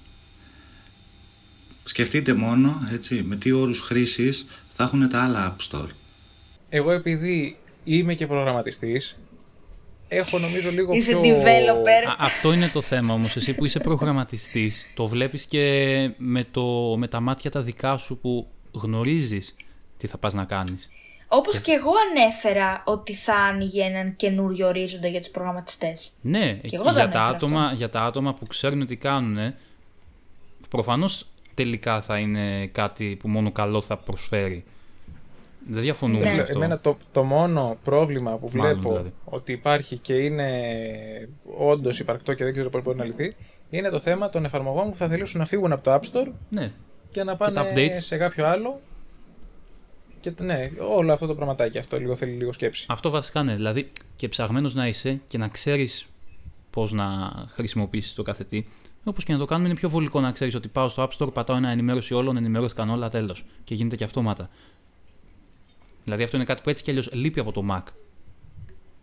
[1.84, 5.90] Σκεφτείτε μόνο, έτσι, με τι όρους χρήσης θα έχουν τα άλλα App Store.
[6.70, 9.18] Εγώ επειδή είμαι και προγραμματιστής,
[10.14, 11.22] έχω νομίζω λίγο Είσαι πιο...
[11.22, 12.08] developer.
[12.10, 13.36] Α, αυτό είναι το θέμα όμως.
[13.36, 18.18] Εσύ που είσαι προγραμματιστής, το βλέπεις και με, το, με τα μάτια τα δικά σου
[18.18, 19.56] που γνωρίζεις
[19.98, 20.90] τι θα πας να κάνεις;
[21.28, 26.12] Όπως και εγώ ανέφερα ότι θα άνοιγε έναν καινούριο ορίζοντα για τους προγραμματιστές.
[26.22, 27.76] Ναι, Και εγώ το για τα, ανέφερα άτομα, αυτό.
[27.76, 29.54] για τα άτομα που ξέρουν τι κάνουν,
[30.70, 34.64] προφανώς τελικά θα είναι κάτι που μόνο καλό θα προσφέρει.
[35.68, 36.26] Δεν διαφωνούμε Ναι.
[36.26, 36.58] σε αυτό.
[36.58, 39.14] Εμένα το, το μόνο πρόβλημα που Μάλλον, βλέπω δηλαδή.
[39.26, 40.50] ότι υπάρχει και είναι
[41.58, 43.36] όντως υπαρκτό και δεν ξέρω πώς μπορεί να λυθεί,
[43.70, 46.72] είναι το θέμα των εφαρμογών που θα θελήσουν να φύγουν από το App Store Ναι,
[47.12, 47.94] και να τα πάνε updates.
[48.02, 48.80] σε κάποιο άλλο.
[50.20, 52.86] Και ναι, όλο αυτό το πραγματάκι αυτό λίγο θέλει λίγο σκέψη.
[52.90, 53.56] Αυτό βασικά ναι.
[53.56, 56.06] Δηλαδή και ψαγμένος να είσαι και να ξέρεις
[56.70, 58.66] πώς να χρησιμοποιήσεις το κάθε τι.
[59.04, 61.34] Όπως και να το κάνουμε, είναι πιο βολικό να ξέρεις ότι πάω στο App Store,
[61.34, 63.46] πατάω ένα ενημέρωση όλων, ενημερώθηκαν όλα, τέλος.
[63.64, 64.50] Και γίνεται και αυτόματα.
[66.04, 67.84] Δηλαδή αυτό είναι κάτι που έτσι κι αλλιώς λείπει από το Mac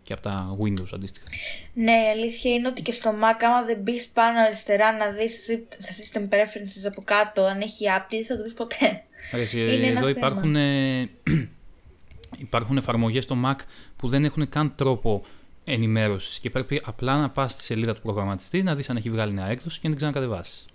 [0.01, 1.25] και από τα Windows αντίστοιχα.
[1.73, 5.43] Ναι, η αλήθεια είναι ότι και στο Mac, άμα δεν μπεις πάνω αριστερά να δεις
[5.77, 9.03] στα system preferences από κάτω αν έχει app, δεν θα το δεις ποτέ.
[9.31, 10.09] Άρα, εσύ, Είναι ένα εδώ θέμα.
[10.09, 11.09] υπάρχουν, ε,
[12.47, 13.55] υπάρχουν εφαρμογές στο Mac
[13.95, 15.23] που δεν έχουν καν τρόπο
[15.63, 19.33] ενημέρωσης και πρέπει απλά να πας στη σελίδα του προγραμματιστή, να δεις αν έχει βγάλει
[19.33, 20.65] νέα έκδοση και να την ξανακατεβάσεις.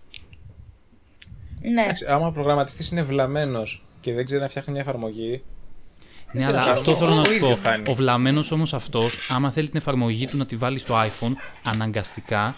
[1.61, 1.83] Ναι.
[1.83, 5.41] Εντάξει, άμα ο προγραμματιστής είναι βλαμμένος και δεν ξέρει να φτιάχνει μια εφαρμογή,
[6.33, 6.71] Ναι, θα αλλά κάνει.
[6.71, 7.63] αυτό θέλω να Ο σου ίδιος πω.
[7.63, 7.85] κάνει.
[7.91, 12.55] Ο βλαμμένος όμως αυτός, άμα θέλει την εφαρμογή του να τη βάλει στο iPhone, αναγκαστικά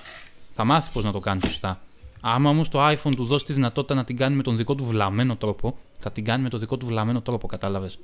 [0.53, 1.81] θα μάθεις πώς να το κάνεις σωστά.
[2.21, 4.85] Άμα όμως το iPhone του δώσει τη δυνατότητα να την κάνει με τον δικό του
[4.85, 7.99] βλαμμένο τρόπο, θα την κάνει με τον δικό του βλαμμένο τρόπο, κατάλαβες.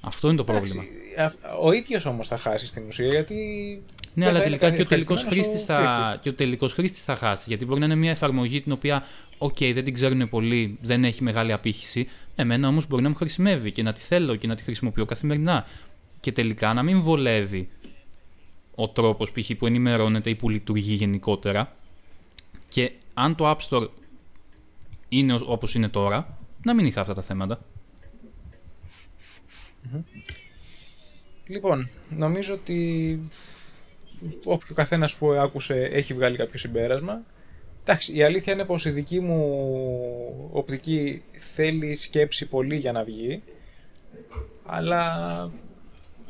[0.00, 0.82] Αυτό είναι το πρόβλημα.
[1.16, 3.36] εντάξει, α- ο ίδιος όμως θα χάσει στην ουσία γιατί.
[4.16, 6.22] Ναι, δεν αλλά θα τελικά είναι και ο τελικός ευχαριστημένος χρήστης ο θα, χρήστης.
[6.22, 7.44] και ο τελικός χρήστης θα χάσει.
[7.48, 9.04] Γιατί μπορεί να είναι μια εφαρμογή την οποία,
[9.38, 12.08] οκ, δεν την ξέρουν πολύ, δεν έχει μεγάλη απήχηση.
[12.34, 15.66] Εμένα όμως μπορεί να μου χρησιμεύει και να τη θέλω και να τη χρησιμοποιώ καθημερινά.
[16.20, 17.68] Και τελικά να μην βολεύει
[18.74, 19.50] ο τρόπος π.χ.
[19.58, 21.76] που ενημερώνεται ή που λειτουργεί γενικότερα.
[22.68, 23.88] Και αν το App Store
[25.08, 27.60] είναι όπως είναι τώρα, να μην είχα αυτά τα θέματα.
[31.46, 33.20] Λοιπόν, νομίζω ότι
[34.44, 37.22] όποιο καθένας που άκουσε έχει βγάλει κάποιο συμπέρασμα.
[37.82, 41.22] Εντάξει, η αλήθεια είναι πως η δική μου οπτική
[41.54, 43.40] θέλει σκέψη πολύ για να βγει,
[44.66, 45.50] αλλά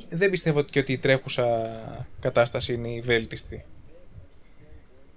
[0.08, 1.46] δεν πιστεύω ότι και ότι η τρέχουσα
[2.20, 3.64] κατάσταση είναι η βέλτιστη.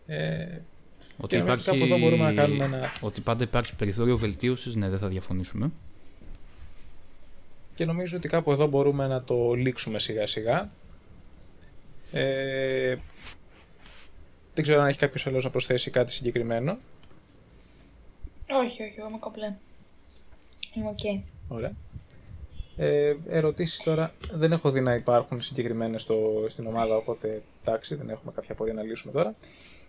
[0.06, 0.48] Ε,
[1.22, 4.90] Ότι, Και νομίζω κάπου εδώ μπορούμε να κάνουμε ένα- ότι πάντα υπάρχει περιθώριο βελτίωσης, ναι,
[4.90, 5.72] δεν θα διαφωνήσουμε.
[7.74, 10.70] και νομίζω ότι κάπου εδώ μπορούμε να το λήξουμε σιγά σιγά.
[12.12, 12.96] Ε,
[14.54, 16.78] δεν ξέρω αν έχει κάποιος άλλος να προσθέσει κάτι συγκεκριμένο.
[18.52, 19.56] Όχι, όχι, εγώ είμαι κομπλέ.
[20.74, 21.24] Είμαι οκ.
[21.48, 21.72] Ωραία.
[22.78, 28.10] Ε, ερωτήσεις τώρα δεν έχω δει να υπάρχουν συγκεκριμένες στο, στην ομάδα, οπότε εντάξει, δεν
[28.10, 29.36] έχουμε κάποια πορεία να λύσουμε τώρα.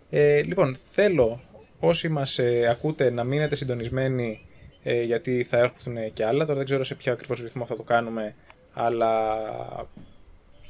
[0.09, 1.41] Ε, λοιπόν, θέλω
[1.79, 4.45] όσοι μας ε, ακούτε να μείνετε συντονισμένοι
[4.83, 6.43] ε, γιατί θα έρθουν και άλλα.
[6.43, 8.35] Τώρα δεν ξέρω σε ποιο ακριβώς ρυθμό θα το κάνουμε,
[8.73, 9.37] αλλά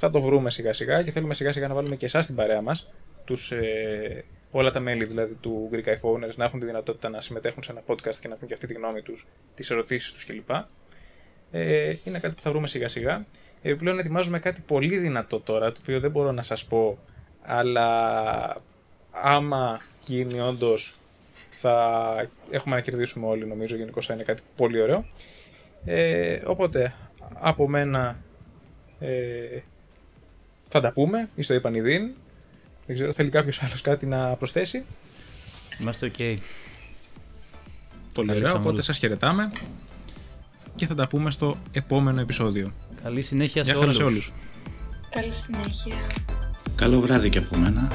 [0.02, 2.62] θα το βρούμε σιγά σιγά και θέλουμε σιγά σιγά να βάλουμε και εσάς στην παρέα
[2.62, 2.92] μας
[3.26, 7.64] τους, ε, όλα τα μέλη δηλαδή του Greek iPhoneers να έχουν τη δυνατότητα να συμμετέχουν
[7.64, 10.50] σε ένα podcast και να πούν και αυτή τη γνώμη τους, τις ερωτήσεις τους κλπ.
[11.52, 13.26] Ε, είναι κάτι που θα βρούμε σιγά σιγά.
[13.62, 16.98] Επιπλέον ετοιμάζουμε κάτι πολύ δυνατό τώρα, το οποίο δεν μπορώ να σας πω,
[17.42, 18.56] αλλά
[19.12, 20.96] άμα γίνει όντως
[21.50, 25.06] θα έχουμε να κερδίσουμε όλοι νομίζω γενικώς θα είναι κάτι πολύ ωραίο.
[25.86, 26.94] Ε, οπότε
[27.34, 28.20] από μένα
[29.00, 29.60] ε,
[30.72, 32.16] θα τα πούμε, ή στο είπαν Δεν
[32.94, 34.84] ξέρω, θέλει κάποιος άλλος κάτι να προσθέσει;
[35.80, 36.36] Είμαστε ok.
[38.14, 39.52] Πολύ ωραία, οπότε σας χαιρετάμε
[40.76, 42.74] και θα τα πούμε στο επόμενο επεισόδιο.
[43.04, 43.96] Καλή συνέχεια σε όλους.
[43.96, 44.34] σε όλους.
[45.10, 45.96] Καλή συνέχεια.
[46.76, 47.92] Καλό βράδυ και από μένα.